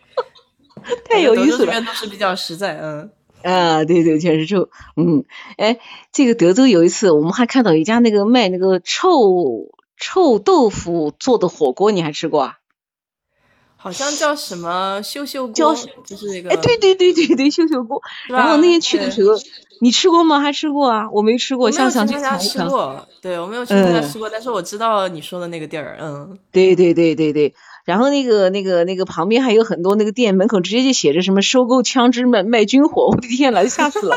[1.04, 1.58] 太有意思了。
[1.58, 3.10] 这边都是比较实在，嗯。
[3.42, 5.24] 啊，对对，全是肉，嗯，
[5.58, 5.78] 哎，
[6.10, 9.68] 这个德州有一次，我们还看到一家那个卖那个臭
[9.98, 12.58] 臭豆腐做的火锅，你还吃过啊？
[13.76, 15.54] 好像叫什么秀秀锅，
[16.04, 16.50] 就是那个。
[16.50, 18.02] 哎，对对对对对，秀秀锅。
[18.28, 19.36] 然后那天去的时候。
[19.78, 20.40] 你吃过吗？
[20.40, 21.06] 还吃过啊？
[21.12, 23.06] 我没吃过，想想去尝吃过。
[23.20, 26.38] 对，我没有去他家吃过，但是我知道你说的那个地儿，嗯。
[26.50, 27.54] 对对对对对，
[27.84, 34.16] 然后那个那个那个旁边还有很多那个店门口直接就写着什么收购枪支卖卖军火，我的天呐，吓死了。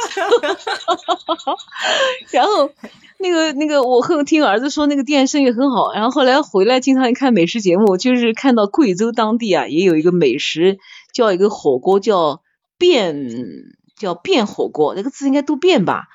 [2.32, 2.72] 然后
[3.20, 10.80] 那个那个我和听儿子说那个店生意很好，然后后来回来经常看美食节目，就是看到贵州当地啊也有一个美食
[11.13, 12.41] 叫一个火锅叫
[12.78, 13.76] 变。
[13.99, 16.07] 叫变火锅，那个字应该读变吧？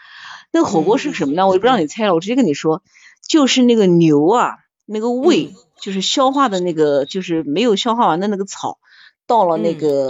[0.52, 1.46] 那个火锅是什么呢？
[1.46, 2.82] 我就不让你猜了，我直接跟你说，
[3.28, 5.52] 就是那个牛啊，那个胃，
[5.82, 8.78] 就是消化的那个，就是没有消化完的那个草，
[9.26, 10.08] 到了那个，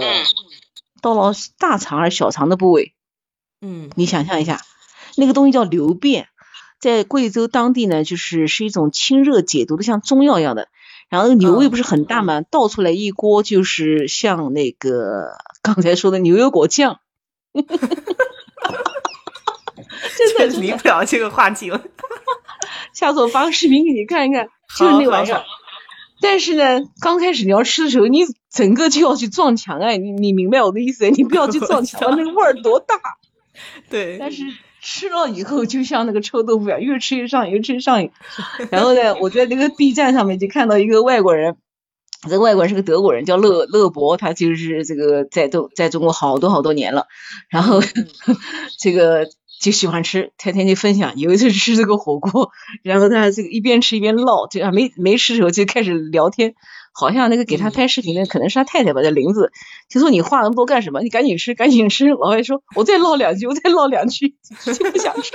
[1.01, 2.93] 到了大肠还是小肠的部位，
[3.59, 4.61] 嗯，你想象一下，
[5.17, 6.29] 那个东西叫牛便，
[6.85, 10.67] 在贵州当地呢，就是是一种清热解毒的，像中药一样的。
[11.09, 12.41] 然后牛胃不是很大嘛？
[12.41, 15.31] 倒出来一锅，就是像那个
[15.63, 16.99] 刚才说的牛油果酱。
[17.53, 17.95] 哈哈哈哈
[18.71, 18.83] 哈！
[20.15, 21.81] 真的离不了这个话题了。
[22.93, 25.43] 下次我发个视频给你看一看，就是那玩意儿。
[26.21, 31.09] 但是呢，刚开始你要吃的时候，你整个就要去撞墙哎，你你明白我的意思？
[31.09, 32.95] 你不要去撞墙， 那个味儿多大？
[33.89, 34.17] 对。
[34.19, 34.43] 但是
[34.85, 38.11] 吃了以后，就像那个臭豆腐一样，越吃越上瘾，越吃越上瘾。
[38.69, 41.57] 然后呢，我在那个 B 站上面就看到一个外国人。
[42.21, 47.05] 这个外国人是个德国人，叫乐乐博，他就是这个在都在中国好多好多年了，
[47.49, 47.81] 然后
[48.79, 49.27] 这个
[49.61, 51.17] 就喜欢吃，天天就分享。
[51.17, 52.49] 有一次吃这个火锅，
[52.81, 56.55] 然后他这个一边吃一边唠，就还没没吃的时候就开始聊天，
[56.97, 59.51] 好像那个给他拍视频的可能是他太太吧，叫林子，
[59.89, 61.01] 就说你话那么多干什么？
[61.01, 62.07] 你赶紧吃， 赶紧吃。
[62.07, 65.31] 老外说，我再唠两句， 我再唠两句，就不想吃。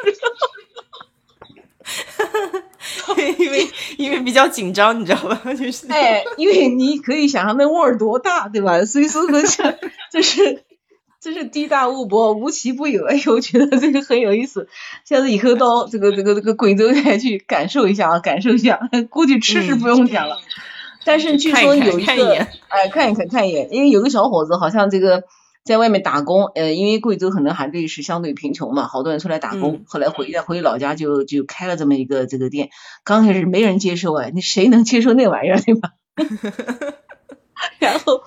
[2.16, 5.42] 哈哈，因为因为比较紧张，你知道吧？
[5.54, 8.84] 就是哎，因为你可以想象那味儿多大，对吧？
[8.84, 9.42] 所以说呢，
[10.12, 10.64] 就是
[11.20, 13.04] 真是地大物博，无奇不有。
[13.04, 14.68] 哎呦，我觉得这个很有意思。
[15.04, 18.80] 下次以后到这个这个这个贵州再去感受一下啊，感受一下。
[19.10, 20.38] 估计吃是不用讲了，
[21.04, 25.24] 但是据说有一个，哎，看一看看一眼，因为有个小伙子好像这个
[25.64, 32.70] 在外面打工，呃，因为贵州可能还对是相对贫穷嘛，好多人出来打工，后来回来回老家就就开了这么一个这个店。
[33.04, 35.92] 刚开始没人接受啊，你谁能接受那玩意儿对吧？
[37.78, 38.22] 然后。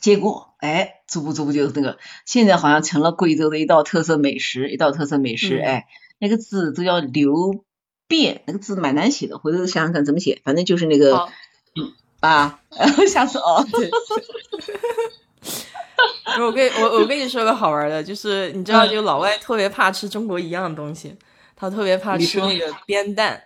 [0.00, 7.66] 结果，哎，逐步逐步就那个，现在好像成了贵州的一道特色美食，一道特色美食，哎，那个字都叫流
[8.08, 11.28] 变，那个字蛮难写的，回头想想看怎么写，反正就是那个，
[11.76, 12.60] 嗯 啊，
[13.10, 13.90] 下次哦，对。
[16.40, 21.14] 我跟我我跟你说个好玩的，就是你知道，就老外特别怕吃中国一样的东西，
[21.56, 23.42] 他特别怕吃那个边蛋，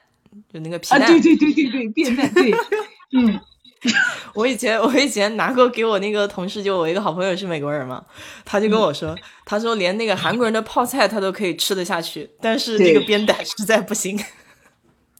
[0.53, 2.53] 就那个皮蛋，对对对对对，边蛋，对，
[3.16, 3.41] 嗯。
[4.33, 8.03] 我以前我以前拿过给我那个同事，就我一个好朋友是美国人嘛，
[8.43, 9.14] 他就跟我说，
[9.45, 14.18] 他说连那个韩国人的泡菜他都可以吃得下去，但是那个边蛋实在不行。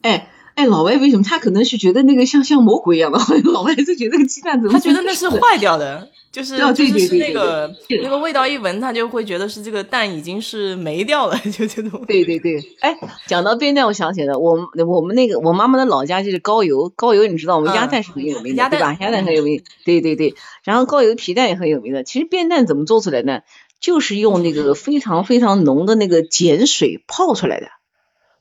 [0.01, 3.19] 哎哎，老外为什么他可能是觉得那个像像魔鬼一样的？
[3.51, 4.73] 老外就觉得那个鸡蛋怎么？
[4.73, 6.09] 他觉得那是坏掉的。
[6.31, 12.03] 就是就是那个那个味道一闻，他就会觉得是这个蛋已经是霉掉了， 就这种。
[12.05, 12.93] 对对对，哎，
[13.25, 18.97] 讲到变蛋，我想起来了，我我们那个我妈妈的老家就是高邮，高邮你知道，我们鸭蛋是很有名的，对吧？
[18.99, 20.35] 鸭蛋很有名，对对对。
[20.65, 22.03] 然后高邮皮蛋也很有名的。
[22.03, 23.39] 其实变蛋怎么做出来呢？
[23.79, 27.67] 就是用那个非常非常浓的那个碱水泡出来的，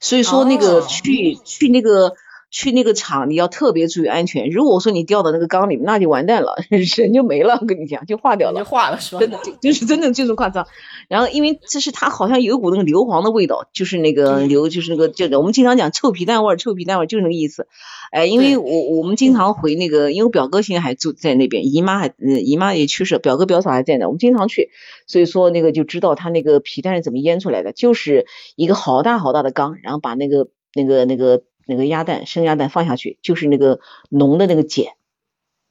[0.04, 2.14] 所以说那个去去那个。
[2.54, 4.48] 去那个厂，你要特别注意安全。
[4.48, 7.58] 如果说你掉到那个缸里面，那就完蛋了， 人就没了。
[7.60, 9.18] 我跟你讲，就化掉了，就化了，是吧？
[9.18, 10.64] 真的，就是真的就是夸张。
[11.08, 17.66] 然后，因为这是它好像有股那个硫磺的味道，就是那个硫，就是那个就我们经常讲臭皮蛋味儿，臭皮蛋味儿就是那个意思。
[18.12, 24.70] 哎，因为我我们经常回那个，因为我表哥现在还住在那边，姨妈还姨妈也去世，表哥表嫂还在呢，我们经常去，
[25.08, 31.42] 所以说那个就知道他那个皮蛋是怎么腌出来的，就是一个好大好大的缸，然后把那个那个那个。
[31.66, 34.86] 那个鸭蛋，生鸭蛋放下去，就是那个浓的那个碱。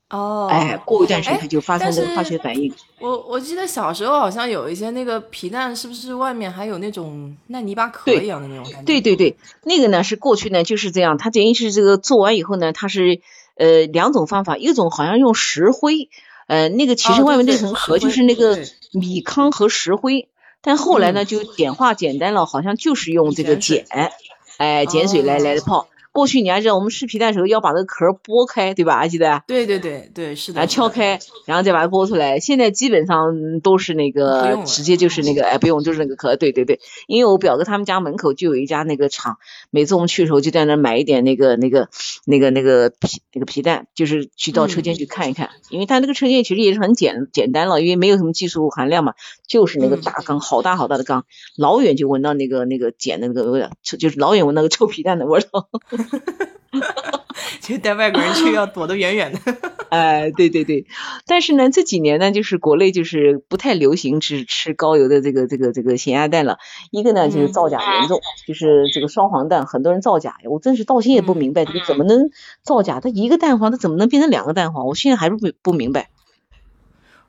[0.09, 0.47] 哦。
[0.51, 2.73] 哎，过一段时间它就发生那个化学反应。
[2.99, 8.85] 我我记得小时候好像有一些那个皮蛋，是不是外面还有那种烂泥巴壳一样的那种感觉？
[8.85, 13.21] 对对对，那个呢是过去呢就是这样，它等于是这个做完以后呢，它是
[13.55, 16.09] 呃两种方法，一种好像用石灰，
[16.47, 18.59] 呃那个其实外面那层壳就是那个
[18.91, 20.29] 米糠和石灰，
[20.61, 24.11] 但后来呢就简化简单了，好像就是用这个碱。
[24.57, 25.87] 哎，碱水来来的泡。
[26.13, 28.99] 过去你还知道，我们吃皮蛋的时候要把那个壳剥开，对吧？
[28.99, 29.43] 还记得？
[29.47, 30.65] 对对对对，是的。
[30.67, 32.39] 敲开，然后再把它剥出来。
[32.39, 36.35] 现在基本上都是那个直接就是那个，哎，不用，就是那个壳。
[36.35, 39.37] 对对对，因为我表哥他们家门口就有一家那个厂，
[39.71, 41.89] 每次我们去的时候就在那买一点那个那个
[42.25, 45.49] 那个那个皮那个皮蛋，就是去到车间去看一看。
[45.69, 49.15] 因为他那个车间其实也是很简简单了，因为没有什么技术含量嘛，
[49.47, 51.25] 就是那个大缸，好大好大的缸，
[51.57, 55.69] 老远就闻到那个那个碱的那个味道，就是老远闻那个臭皮蛋的味道。
[57.61, 59.39] 就带外国人去要躲得远远的。
[59.89, 60.87] 哎，对对对，
[61.27, 66.57] 但是呢，这几年呢，就是国内就是不太流行吃吃高油的这个这个这个咸鸭蛋了。
[66.89, 72.31] 一个呢就是造假严重，就是这个双黄蛋，很多人造假，我真是到现在也不明白，这个怎么能
[72.63, 72.99] 造假？
[72.99, 74.87] 它一个蛋黄，它怎么能变成两个蛋黄？
[74.87, 76.09] 我现在还是不不明白。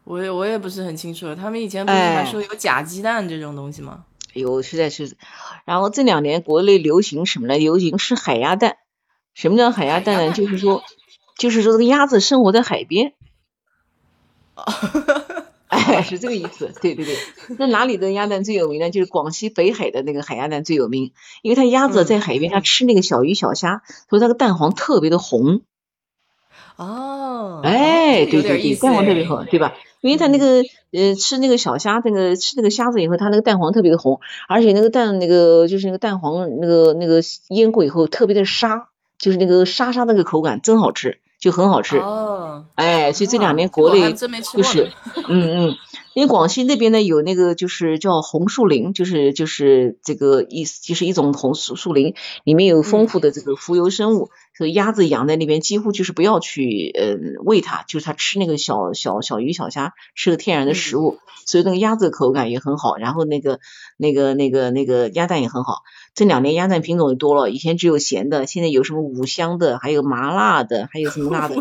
[0.05, 4.05] 我也我也不是很清楚，他们以前不是还说有假鸡蛋这种东西吗？
[4.35, 5.16] 有，实在是。
[5.64, 7.57] 然后这两年国内流行什么呢？
[7.59, 8.76] 流行吃海鸭蛋。
[9.32, 10.32] 什么叫海鸭蛋呢？
[10.32, 10.85] 就是说，
[11.39, 13.14] 就是说这个鸭子生活在海边。
[15.66, 16.72] 哎，是这个意思。
[16.80, 17.16] 对对对。
[17.59, 18.91] 那哪里的鸭蛋最有名呢？
[18.91, 21.12] 就是广西北海的那个海鸭蛋最有名，
[21.43, 25.62] 因为它鸭子在海边它吃那个小鱼小虾，所以它的蛋黄特别的红。
[26.76, 27.61] 哦。
[27.64, 29.74] 哎，对对对，蛋黄特别红，对吧？
[30.09, 38.89] 因为它那个呃吃那个小虾，那个吃那个虾子以后，它那个蛋黄特别的红，而且那个蛋那个就是那个蛋黄那个那个腌过以后特别的沙。
[39.17, 41.99] 就是那个沙沙那个口感真好吃，就很好吃。
[41.99, 44.90] 哦，哎，所以这两年国内就是，
[45.28, 45.76] 嗯嗯，
[46.14, 52.14] 因为广西那边呢有那个就是叫红树林，就是就是这个意思，就是一种红树树林，
[52.45, 63.61] 里面有丰富的这个浮游生物，所以鸭子养在那边几乎就是不要去呃喂它，就是它吃那个小小小鱼小虾，吃个天然的食物，所以那个鸭子口感也很好，然后那个
[63.99, 65.82] 那个那个那个鸭蛋也很好。
[66.15, 71.57] 这两年鸭蛋品种也多了，以前只有咸的，现在有什么五香的，还有麻辣的，还有什么辣的？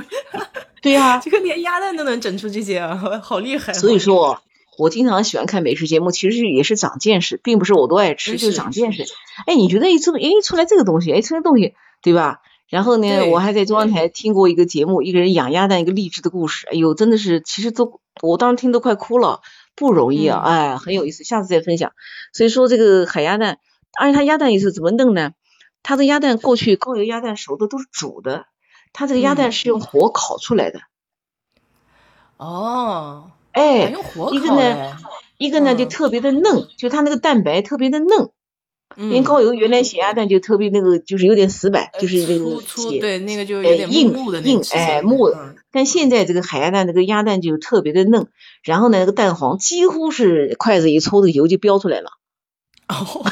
[0.82, 3.74] 对呀， 这个连鸭蛋都能整出这些啊，好厉害！
[3.74, 4.42] 所以说，
[4.78, 9.04] 我经常喜欢看美食节目，其实也是长见识，并不是我都爱吃，就是长见识。
[9.48, 11.74] 哎，你觉得一出，哎出来这个东西，哎出来东西，
[12.04, 12.42] 对吧？
[12.70, 16.68] 然后呢，我还在中央台听过一个节目，一个人养鸭蛋一个励志的故事。
[16.72, 19.42] 哎呦，真的是，其实都我当时听都快哭了。
[19.76, 21.94] 不容易啊，哎，很有意思，下次再分享。
[22.32, 23.58] 所以说这个海鸭蛋，
[24.00, 25.34] 而且它鸭蛋也是怎么弄呢？
[25.82, 28.46] 它的鸭蛋过去高油鸭蛋熟的都是煮的，
[28.94, 30.80] 它这个鸭蛋是用火烤出来的。
[32.38, 34.98] 哦，哎，用火烤一个呢，
[35.38, 38.30] 一个呢就特别的嫩，就它那个蛋白特别的嫩。
[38.96, 44.14] 因为高油原来咸鸭蛋就特别那个，就是有点死板，就是那个粗对那个就有点硬
[44.44, 45.32] 硬哎木。
[45.72, 48.28] 但现在这个海鸭蛋这个鸭蛋就特别的嫩，
[48.62, 52.12] 然后呢那个蛋黄几乎是筷子一戳，这个油就飙出来了。
[53.02, 53.26] 哦，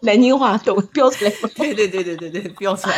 [0.00, 1.48] 南京话都飙出来了。
[1.56, 2.96] 对对对对对对，飙出来。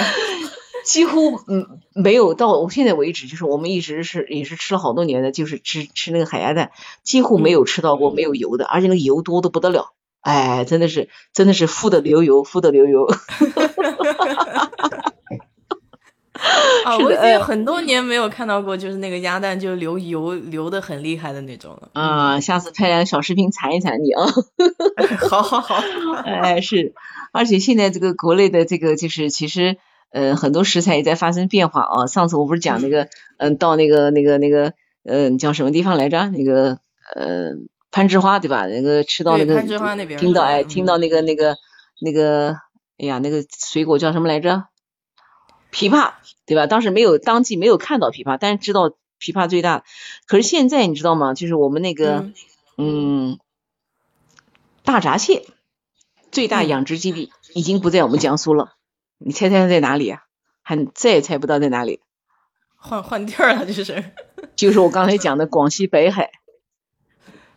[0.84, 6.70] 几乎嗯没有到我现在为止，就是我们一直是也是吃了好多年的，就是吃吃那个海鸭蛋，
[7.02, 9.92] 几乎没有吃到过没有油的，而且那个油多的不得了。
[10.20, 13.06] 哎，真的是，真的是富的流油，富的流油。
[16.84, 21.88] 啊，我已经很多年没有看到过，就是那个鸭蛋就流油流的很厉害的那种了。
[21.92, 24.24] 啊，下次拍点小视频馋一馋你啊。
[25.28, 25.82] 好 好好。
[26.24, 26.94] 哎，是，
[27.32, 29.76] 而且现在这个国内的这个就是其实，
[30.10, 32.06] 呃，很多食材也在发生变化啊。
[32.06, 34.72] 上次我不是讲那个，嗯，到那个那个那个，
[35.04, 36.30] 嗯，叫什么地方来着？
[36.30, 36.78] 那个，
[37.14, 37.52] 呃。
[37.92, 38.68] 攀枝花对吧？
[38.68, 39.60] 那个吃到那个，
[40.16, 41.56] 听到哎，听到那个那个
[42.00, 42.54] 那个，
[42.98, 44.62] 哎呀，那个水果叫什么来着？
[45.72, 46.12] 枇杷
[46.46, 46.66] 对吧？
[46.66, 49.84] 当时没有当季没有看到琵琶，但是知道琵琶最大。
[50.26, 51.34] 可是现在你知道吗？
[51.34, 52.30] 就是我们那个
[52.76, 53.38] 嗯，
[54.82, 55.44] 大闸蟹
[56.32, 58.74] 最大养殖基地已经不在我们江苏了。
[59.18, 60.22] 你猜猜在哪里啊？
[60.62, 62.00] 还再也猜不到在哪里。
[62.76, 64.04] 换换地儿了，就是。
[64.56, 66.30] 就是我刚才讲的广西北海。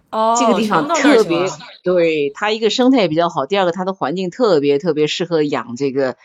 [0.09, 1.47] 哦这个地方特别，
[1.83, 6.17] 对它一个生态比较好，第二个它的环境特别特别适合养这个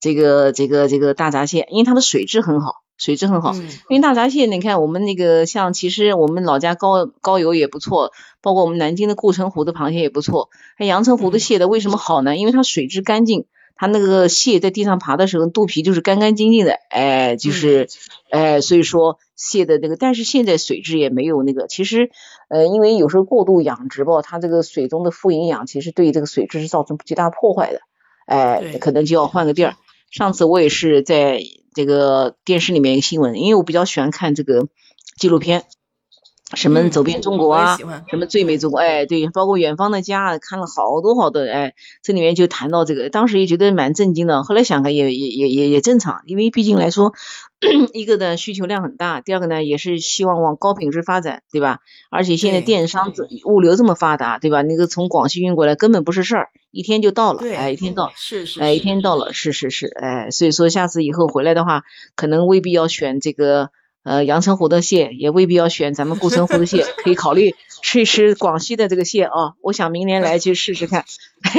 [0.00, 3.54] 这个这个这个大闸蟹，因为它的水质很好，水质很好。
[3.88, 12.36] 因为大闸蟹，你看我们那个像其实我们老家高高邮也不错，包括我们南京的固城湖的螃蟹也不错，那阳澄湖的蟹的为什么好呢？
[12.36, 13.46] 因为它水质干净。
[13.78, 17.88] 它那个蟹在地上爬的时候，肚皮就是干干净净的，哎，就是，
[18.30, 22.08] 哎，所以说蟹的那个，但是现在水质也没有那个，其实，
[22.48, 27.80] 呃，因为有时候过度养殖吧，它这个水中的富营养其实对这个水质是造成极大破坏的，
[28.24, 29.74] 哎，可能就要换个地儿。
[30.10, 31.42] 上次我也是在
[31.74, 34.68] 这个电视里面一个新闻，因为我比较喜欢看这个
[35.18, 35.64] 纪录片。
[36.54, 37.76] 什么走遍中国啊？
[38.08, 38.78] 什么最美中国？
[38.78, 41.74] 哎，对，包括远方的家，看了好多好多，哎，
[42.04, 44.44] 这里面就谈到这个，当时也觉得蛮震惊的。
[44.44, 47.14] 后来想看也也也也也正常，因为毕竟来说，
[47.92, 51.80] 一个呢需求量很大，第二个呢也是希望往高品质发展，对吧？
[52.10, 53.12] 而且现在电商
[53.44, 54.62] 物流这么发达，对吧？
[54.62, 61.82] 那个从广西运过来根本不是事儿，一天就到了，哎，一天到，是是，哎，一天到了，是是是，哎，所以说下次以后回来的话，
[62.14, 63.70] 可能未必要选这个。
[64.06, 69.54] 呃，阳澄湖的蟹也未必要选咱们固城湖的蟹，可以考虑吃一吃广西的这个蟹啊。
[69.62, 71.04] 我想明年来去试试看。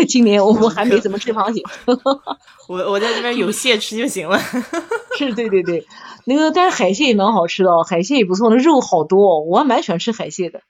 [0.08, 1.62] 今年我们还没怎么吃螃蟹。
[2.70, 4.40] 我我在这边有蟹吃就行了。
[5.20, 5.86] 是，对对对，
[6.24, 10.62] 那个但是海蟹也蛮好吃的，海蟹也不错，那肉好多，我还蛮喜欢吃海蟹的。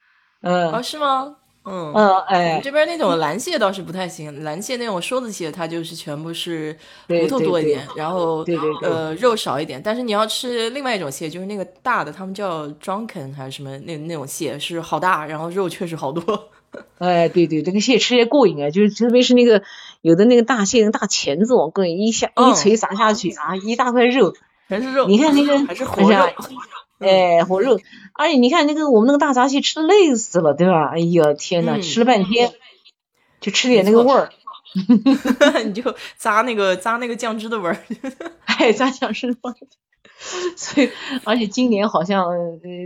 [0.41, 0.71] 嗯。
[0.71, 1.35] 啊，是吗？
[1.69, 6.73] 嗯嗯哎，这边那种蓝蟹倒是不太行，蓝蟹那种梭子蟹，它就是全部是
[7.07, 8.45] 骨头多一点，然后
[8.81, 9.81] 呃肉少一点。
[9.83, 16.49] 但是你要吃另外一种蟹，就是那个大的，他们叫 drunken 还是什么那那种蟹，是好大，然后肉确实好多。
[16.99, 19.63] 哎，对对，这个蟹吃也过瘾啊，就是特别是那个
[20.01, 24.33] 有的那个大蟹，那大钳子往跟一下一锤砸下去啊，一大块肉，
[24.69, 25.07] 全是肉。
[25.07, 26.17] 你看那个还是活肉。
[26.99, 27.79] 哎，火肉，
[28.13, 30.89] 而且你看那个我们那个大闸蟹吃的累死了，对吧？
[30.93, 32.51] 哎呀，天呐，吃了半天，
[33.39, 34.29] 就吃点那个味儿，
[35.65, 35.83] 你就
[36.19, 37.77] 咂那个咂那个酱汁的味儿，
[38.45, 39.55] 哎，咂酱汁的味儿。
[40.55, 40.89] 所以，
[41.25, 42.25] 而且今年好像，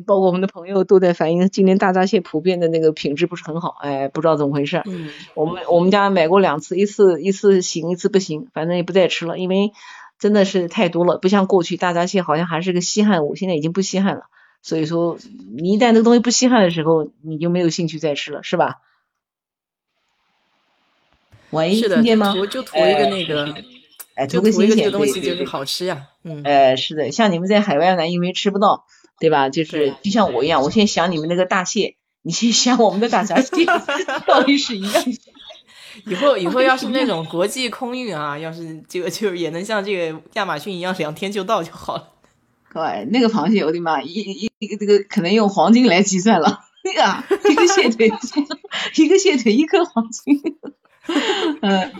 [0.05, 4.81] 包括我们的朋友都在反映，今年大闸蟹普遍的那个品质不是很好，哎，不知道怎么回事。
[4.85, 9.71] 嗯，我们我们家买过两次，一次一次行，一次不行，反正也不再吃了，因为。
[10.21, 14.25] 真的是太多了，不像过去大闸蟹好像还是个稀罕物，现在已经不稀罕了。
[14.61, 15.17] 所以说，
[15.57, 18.75] 你一旦这个东西不稀罕的时候，你就没有兴趣再吃了，是吧？
[21.49, 22.33] 喂，听见吗？
[22.33, 23.55] 图就图一个那个，
[24.13, 26.03] 哎，图个新鲜，个东西就是好吃呀。
[26.23, 28.85] 嗯，哎，是的，像你们在海外呢，因为吃不到，
[29.19, 29.49] 对吧？
[29.49, 33.65] 就是就像我一样，我现在想你们那个大蟹，你去想我们的大闸蟹，
[34.27, 35.03] 道理是一样。
[36.05, 42.09] 以后以后要是那种 国际空运啊，要是这个就是也能像这个亚马逊一样两天就到就好了。
[42.73, 48.11] 对，那个螃蟹我的妈，一一一个这个可能用黄金来计算了，那个一个蟹腿，
[48.95, 50.41] 一个蟹腿一颗黄金。
[51.61, 51.91] 嗯，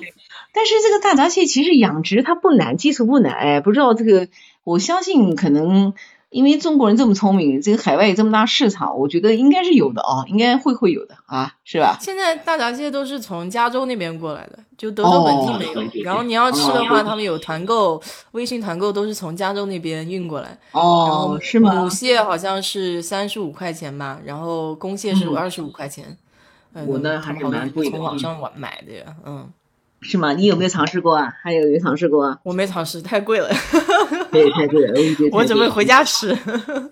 [0.54, 4.30] 但是这个大闸蟹其实养殖它不难，技术不难，哎，不知道这个，
[4.64, 5.94] 我相信可能
[6.32, 11.98] 因为中国人这么聪明，这个海外有这么大市场，我觉得应该是有的啊，应该会会有的啊，是吧？
[12.00, 16.04] 现在大闸蟹都是从加州那边过来的，就德州本地没有。
[16.06, 18.02] 然后你要吃的话，他们有团购，
[18.32, 20.58] 微信团购都是从加州那边运过来。
[20.72, 21.76] 哦，是吗？
[21.76, 26.18] 母蟹好像是三十五块钱吧，然后公蟹是二十五块钱。
[26.88, 29.50] 我那还是蛮贵的，从网上买买的呀，嗯。
[30.02, 30.34] 是吗？
[30.34, 31.34] 你有没有尝试过啊？
[31.42, 32.40] 还有没有尝试过啊？
[32.44, 33.50] 我没尝试，太贵了。
[34.32, 35.00] 对，太贵了。
[35.32, 36.36] 我 准备回家吃。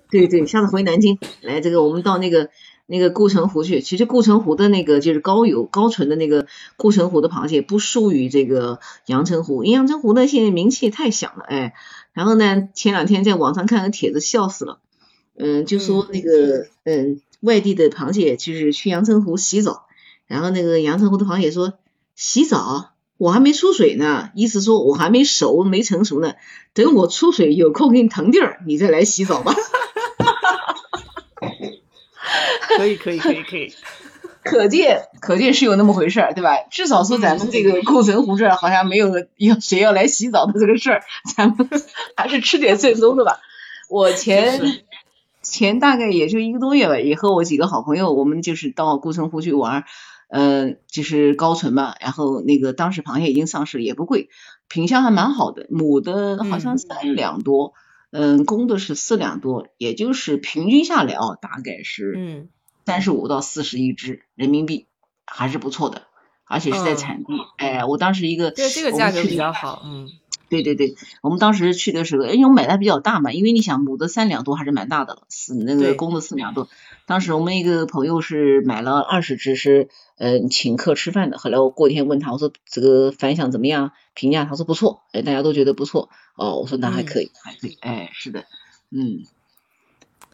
[0.10, 2.50] 对对，下次回南京来，这个我们到那个
[2.86, 3.82] 那个固城湖去。
[3.82, 6.46] 其实固城湖的那个就是高油高纯的那个
[6.78, 11.74] 固城湖的螃蟹不输于这个阳澄湖，因为阳澄湖呢现在名气太响了，哎。
[12.14, 14.80] 然后呢，前两天在网上看个帖子，笑死了。
[15.38, 19.86] 嗯，就说那个嗯，外地的螃蟹就是去阳澄湖洗澡，
[20.28, 21.74] 然后那个阳澄湖的螃蟹说
[22.16, 22.92] 洗澡。
[23.20, 26.36] 我还没出水呢，意思说我还没熟，没成熟呢。
[26.74, 29.54] 等我出水有空给你腾地儿，你再来洗澡吧。
[32.78, 33.74] 可以可以可以可以，
[34.42, 36.52] 可见可见是有那么回事儿，对吧？
[36.72, 41.04] 至少说咱们这个固城湖这儿好像没有要谁要来洗澡的这个事儿，
[41.36, 41.70] 咱们
[42.16, 43.42] 还是吃点正宗的吧。
[43.90, 44.62] 我前
[45.42, 49.84] 前大概也就一个多月吧，也和我几个好朋友，我们就是到固城湖去玩。
[50.30, 54.30] 呃，就是高纯嘛，然后那个当时螃蟹已经上市，也不贵，
[54.68, 57.74] 品相还蛮好的，母的好像三两多，
[58.12, 62.50] 嗯，公的是四两多，也就是平均下来啊，大概是嗯。
[62.86, 64.88] 三十五到四十一只人民币，
[65.26, 66.04] 还是不错的，
[66.46, 70.08] 而且是在产地，哎，我当时一个对这个价格比较好，嗯。
[70.50, 76.68] 对对对，我们当时去的时候，因为我买的比较大嘛，因为你想母的三两多还是蛮大的了，四那个公的四两多。
[77.06, 81.38] 当时我们一个朋友是买了二十只，是嗯请客吃饭的。
[81.38, 83.92] 后来我过天问他，我说这个反响怎么样？
[84.14, 86.10] 评价他说不错，哎大家都觉得不错。
[86.36, 88.46] 哦，我说那还可以，还可以，哎是的，
[88.92, 89.24] 嗯，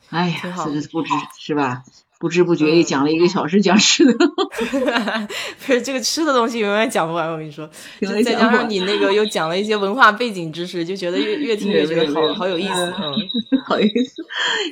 [0.10, 1.10] 哎呀，这个不知
[1.40, 1.84] 是吧？
[2.18, 4.14] 不知不觉也讲了一个小时讲吃的，
[5.66, 7.30] 不是这个吃的东西永远讲不完。
[7.32, 7.70] 我跟你说，
[8.24, 12.94] 再加上你那个又讲了一些文化背景知识，就觉得越越听越觉得好好有意思。
[13.68, 14.24] 好意思，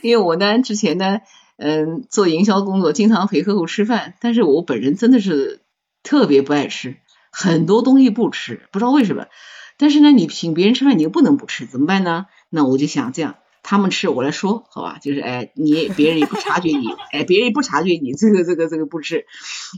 [0.02, 1.20] 因为我呢之前呢，
[1.58, 5.62] 嗯，做营销工作，经常陪客户吃饭，但是我本人真的是
[6.02, 6.96] 特别不爱吃，
[7.32, 9.26] 很多东西不吃，不知道为什么。
[9.78, 12.28] 但是呢，你请别人吃饭，你又不能不吃，怎么办呢？
[12.50, 13.36] 那我就想这样。
[13.64, 19.26] 他们吃我来说，好吧，就是哎，你别人也不察觉你， 哎，别人也不察觉你这个这个这个不吃。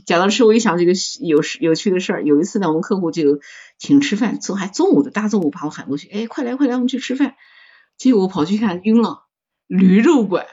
[0.04, 2.24] 讲到吃，我一想这个有有趣的事儿。
[2.24, 3.38] 有一次呢，我们客户就
[3.78, 7.36] 请吃饭，中还中午的大中午把我喊过去，哎，快来快来，我们去吃饭。
[7.96, 9.22] 结果我跑去看，晕了，
[9.68, 10.46] 驴肉馆。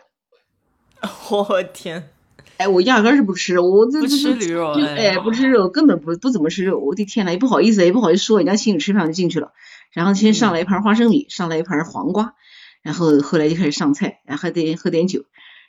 [1.32, 2.10] 我天！
[2.58, 6.80] 哎，我压根是不吃，我这不吃驴肉，哎，不吃肉，根本不不怎么吃肉。
[6.80, 9.54] 我的天呐，也不好意思，也不好意思说，人家请你吃饭就进去了。
[9.92, 12.36] 然后先上来一盘花生米，上来一盘黄瓜。
[12.84, 15.24] 然后后来就开始上菜，然后还得喝点酒，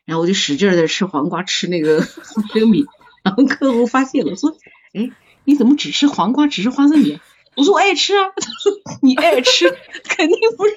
[0.04, 2.84] 然后我就使劲在吃黄瓜，吃那个 花生米。
[3.22, 4.54] 然后客户发现了，说
[4.92, 5.10] ：“哎，
[5.44, 7.18] 你怎么只吃黄瓜，只吃花生米？”
[7.56, 9.70] 我说：“我爱吃啊。”他说：“你爱吃，
[10.08, 10.74] 肯定不是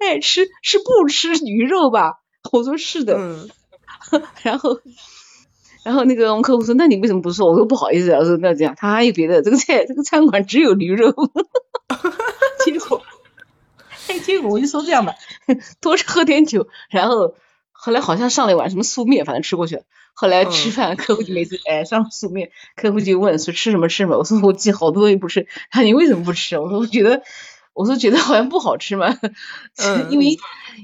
[0.00, 2.14] 爱吃，是不吃鱼肉吧？”
[2.50, 3.16] 我说：“是的。
[4.42, 4.80] ”然后，
[5.84, 11.14] 然后那个我们客户说：“那你为什么不说？”我说：“不好意思。”我说：“那这样，他还有别的，这个菜这个餐馆只有驴肉。
[12.64, 13.03] ”结果。
[14.08, 15.14] 哎，结果我就说这样吧，
[15.80, 17.34] 多喝点酒，然后
[17.72, 19.82] 后来好像上了一碗什么素面，反正吃过去了。
[20.16, 24.16] 后来吃饭，客户就每次哎上素面，客户就问说吃什么吃什么。
[24.16, 26.56] 我说我记好多东西不吃，他说你为什么不吃？
[26.56, 27.22] 我说我觉得，
[27.72, 29.18] 我说觉得好像不好吃嘛。
[29.76, 30.36] 嗯， 因为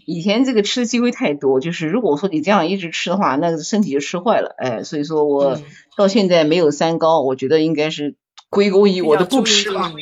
[0.04, 4.52] 以前这个吃的机会太多，就是如果说你这样一直吃的话，那个身体就吃坏了。
[4.58, 5.60] 哎，所以说我
[5.96, 8.16] 到现在没有三高，我觉得应该是
[8.48, 9.92] 归功于我的不吃了。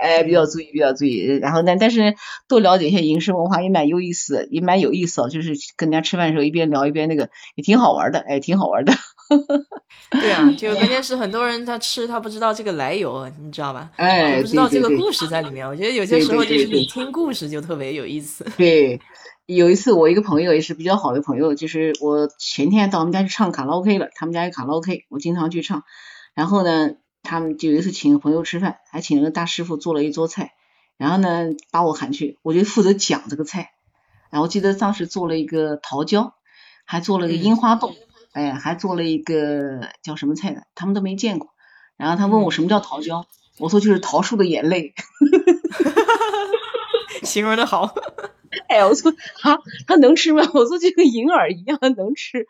[0.00, 1.26] 哎，比较注意，比较注意。
[1.40, 2.14] 然后呢，但是
[2.48, 5.28] 多了解一些饮食文化也蛮有意思，也蛮有意思哦。
[5.28, 8.92] 就是跟人家吃饭的时候一边聊一边那个，也挺好玩的，哎，挺好玩的。
[10.10, 13.88] 对啊，就关键是很多人他吃他不知道这个来由，你知道吧？
[13.96, 15.68] 哎，不知道这个故事在里面。
[15.68, 18.44] 我觉得有些时候就是你听故事就特别有意思。
[18.56, 19.00] 对，
[19.46, 25.84] 有一次我一个朋友也是比较好的朋友，就是我前天到他们家去唱卡拉 OK 了，他们家有卡拉 OK，我经常去唱。
[26.34, 26.90] 然后呢？
[27.30, 30.52] 他们就有一次请朋友吃饭，还请了个大师傅做了一桌菜，
[30.96, 33.70] 然后呢把我喊去，我就负责讲这个菜。
[34.30, 36.34] 然后记得当时做了一个桃胶，
[36.84, 37.94] 还做了个樱花冻，
[38.32, 41.50] 哎，还做了一个叫什么菜的，他们都没见过。
[41.96, 43.24] 然后他问我什么叫桃胶，
[43.58, 44.94] 我说就是桃树的眼泪，
[47.22, 47.94] 形容的好。
[48.66, 49.12] 哎，我说
[49.42, 49.56] 啊，
[49.86, 50.42] 他能吃吗？
[50.52, 52.48] 我说就跟银耳一样能吃。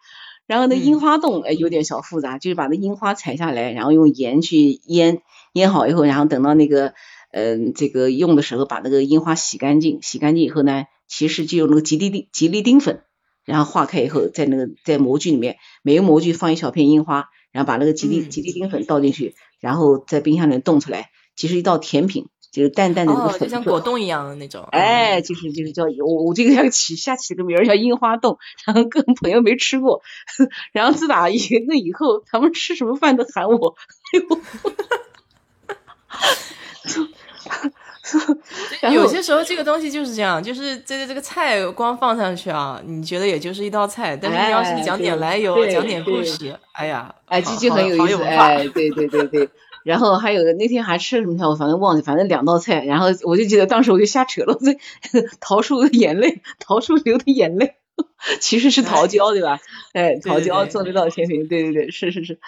[0.50, 5.22] 然后那樱花冻哎有点小复杂，就是把那樱花采下来，然后用盐去腌，
[5.52, 6.92] 腌好以后，然后等到那个
[7.30, 13.02] 嗯这个用的时候，把那个樱花洗干净，洗干净以后呢，其实就用那个吉利丁吉利丁粉，
[13.44, 22.26] 然后化开以后，在那个在模具里面，每个模具放一小片樱花，然后把那个吉利吉利丁粉倒进去，然后在冰箱里冻出来，其实一道甜品。
[22.50, 24.66] 就是淡淡的那个粉，就像果冻一样的那种。
[24.72, 30.02] 哎，就是就是叫我我这个要起下起个名儿叫樱花冻，然后跟朋友没吃过，
[30.72, 31.38] 然后自打以
[31.68, 33.76] 那以后，他们吃什么饭都喊我。
[38.92, 49.48] 有些时候这个东西就是这样，就是这个这个菜光放上去啊，你觉得也就是一道菜，但是你要是讲点来由，讲点故事，哎呀，哎，这就很有意思，哎，对对对对。
[49.84, 52.84] 然后还有那天还吃了什么菜，我反正忘记，反正两道菜。
[52.84, 57.76] 然后我就记得当时我就瞎扯了，这桃树的眼泪，桃树流的眼泪，
[58.40, 59.58] 其实是桃胶对吧？
[59.92, 62.38] 哎，桃胶做那道甜品，对对对，是是是，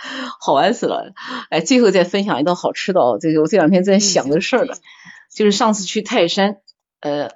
[0.41, 1.13] 好玩死了。
[1.51, 4.75] 哎，最后再分享一道好吃的哦，这个我这两天在想的事儿呢，
[5.31, 6.59] 就是上次去泰山，
[7.01, 7.31] 呃，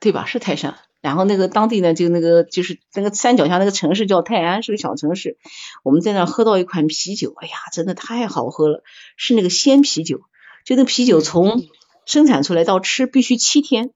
[0.00, 0.26] 对吧？
[0.26, 0.74] 是泰山。
[1.00, 5.38] 然后那个当地呢，就那个就是那个山脚下那个城市叫泰安，是个小城市。
[5.82, 8.82] 我们在那喝到一款啤酒，哎呀，真的太好喝了，
[9.16, 10.20] 是那个鲜啤酒。
[10.64, 11.64] 就那啤酒从
[12.04, 13.90] 生产出来到吃必须七天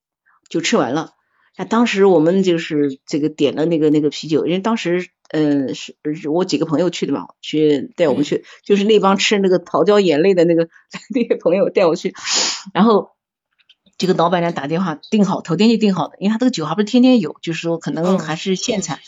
[0.48, 1.10] 就吃完了。
[1.58, 5.94] 那当时我们就是这个点了那个那个啤酒，因为当时嗯是
[6.30, 10.68] 我几个朋友去的嘛，去带我们去，就是那帮吃那个桃胶眼泪的那个
[11.14, 12.14] 那些朋友带我去，
[12.72, 13.13] 然后。
[13.96, 18.98] 这个老板娘打电话订好，头天就订好的，因为他这个酒还不是天天有，就是说可能还是现产。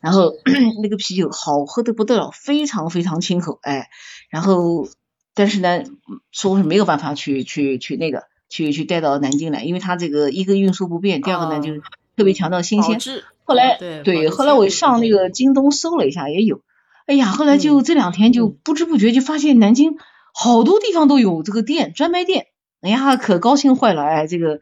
[0.00, 0.32] 然后
[0.82, 3.90] 那个啤酒好喝的不得了，非常非常清口，哎，
[4.30, 4.88] 然后
[5.34, 5.84] 但是呢，
[6.32, 11.82] 说是没有办法去去去那个去去带到南京来，因为他这个一个运输不便，第二个呢就是
[12.16, 12.98] 特别强调新鲜。
[13.44, 16.62] 后来对，后来我上那个京东搜了一下也有，
[17.04, 19.98] 哎呀，后来就这两天就不知不觉就发现南京
[20.32, 22.46] 好多地方都有这个店专卖店。
[22.80, 24.02] 哎呀，可高兴坏了！
[24.02, 24.60] 哎，这个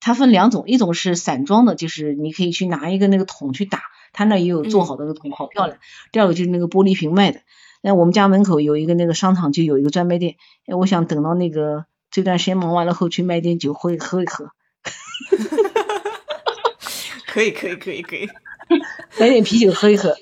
[0.00, 5.78] 它分两种，一种是散装的，就是你可以去拿一个那个桶去打，它那也有做好的那个桶，好漂亮。
[6.12, 7.40] 第二个就是那个玻璃瓶卖的。
[7.82, 10.36] 那我们家门口有一个那个商场，就有一个专卖店。
[10.66, 14.50] 哎，我想等到那个这段时间忙完了后去买点酒喝喝一喝。
[17.26, 18.26] 可以可以可以可以，
[19.20, 20.16] 买点啤酒喝一喝。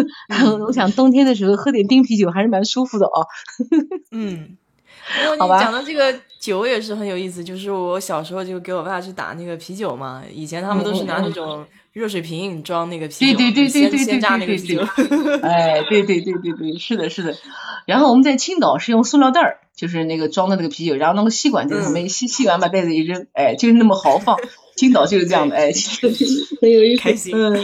[0.66, 3.26] 我想冬天的时候喝点冰啤酒还是蛮舒服的哦。
[4.10, 4.56] 嗯。
[5.20, 14.80] 然后你讲的这个酒也是很有意思，就是我小时候就给我爸去打那个啤酒嘛，以前他们都是拿那种热水瓶装那个啤酒，对对对对对鲜榨那个啤酒。
[15.42, 17.34] 哎，对对对对对，是的，是的。
[17.86, 24.36] 然后我们在青岛是用塑料袋儿，就是那个装的那个啤酒，然后那个吸管在上面吸吸完把袋子一扔，哎，就是那么豪放。
[24.76, 25.72] 青岛就是这样的，哎，
[26.60, 27.54] 很有意思，开心，嗯，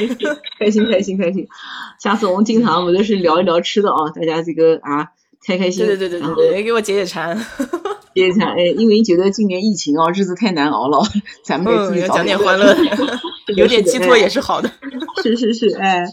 [0.58, 1.46] 开心开心开心。
[2.00, 5.08] 下次我们经常我们都是聊一聊吃的啊，大家这个啊。
[5.46, 7.36] 开开心，对对对对对，也给我解解馋，
[8.14, 8.48] 解解馋。
[8.56, 11.00] 哎，因为觉得今年疫情哦，日子太难熬了，
[11.44, 12.76] 咱们给自己讲点欢乐，
[13.56, 14.70] 有点寄托也是好的。
[15.22, 16.04] 是是是，哎，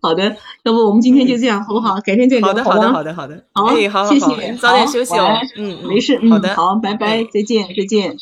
[0.00, 2.00] 好的，要不我们今天就这样，好不好？
[2.00, 3.74] 改天再聊，好的好的好的好的，好，
[4.06, 5.28] 谢谢，早点休息哦。
[5.56, 8.16] 嗯，没事，好的，好，拜拜，再见，再见，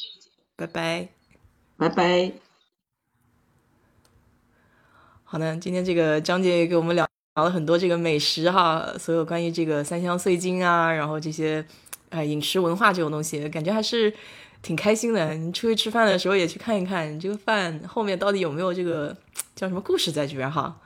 [0.56, 1.08] 拜拜，
[1.76, 2.32] 拜拜。
[5.24, 7.06] 好的，今天这个张姐给我们聊。
[7.36, 11.64] 聊了很多这个美食哈，所有关于这个三香碎金啊，然后这些，
[12.08, 14.12] 哎，饮食文化这种东西，感觉还是
[14.62, 15.32] 挺开心的。
[15.34, 19.16] 你出去吃饭的时候也去看一看，你这个饭后面到底有没有这个
[19.54, 20.80] 叫什么故事在这边哈。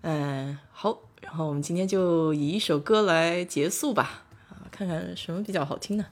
[0.00, 6.04] 嗯，好，然后我们今天就以一首歌来结束吧，啊，看看什么比较好听呢？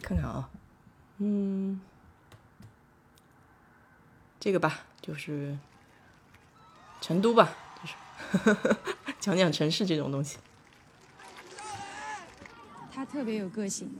[0.00, 0.48] 看看啊，
[1.18, 1.78] 嗯，
[4.40, 5.58] 这个吧，就是。
[7.04, 8.66] 成都吧，就是
[9.20, 10.38] 讲讲城市这种东西。
[12.90, 13.90] 他特别有个性，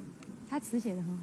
[0.49, 1.23] 他词写的很好。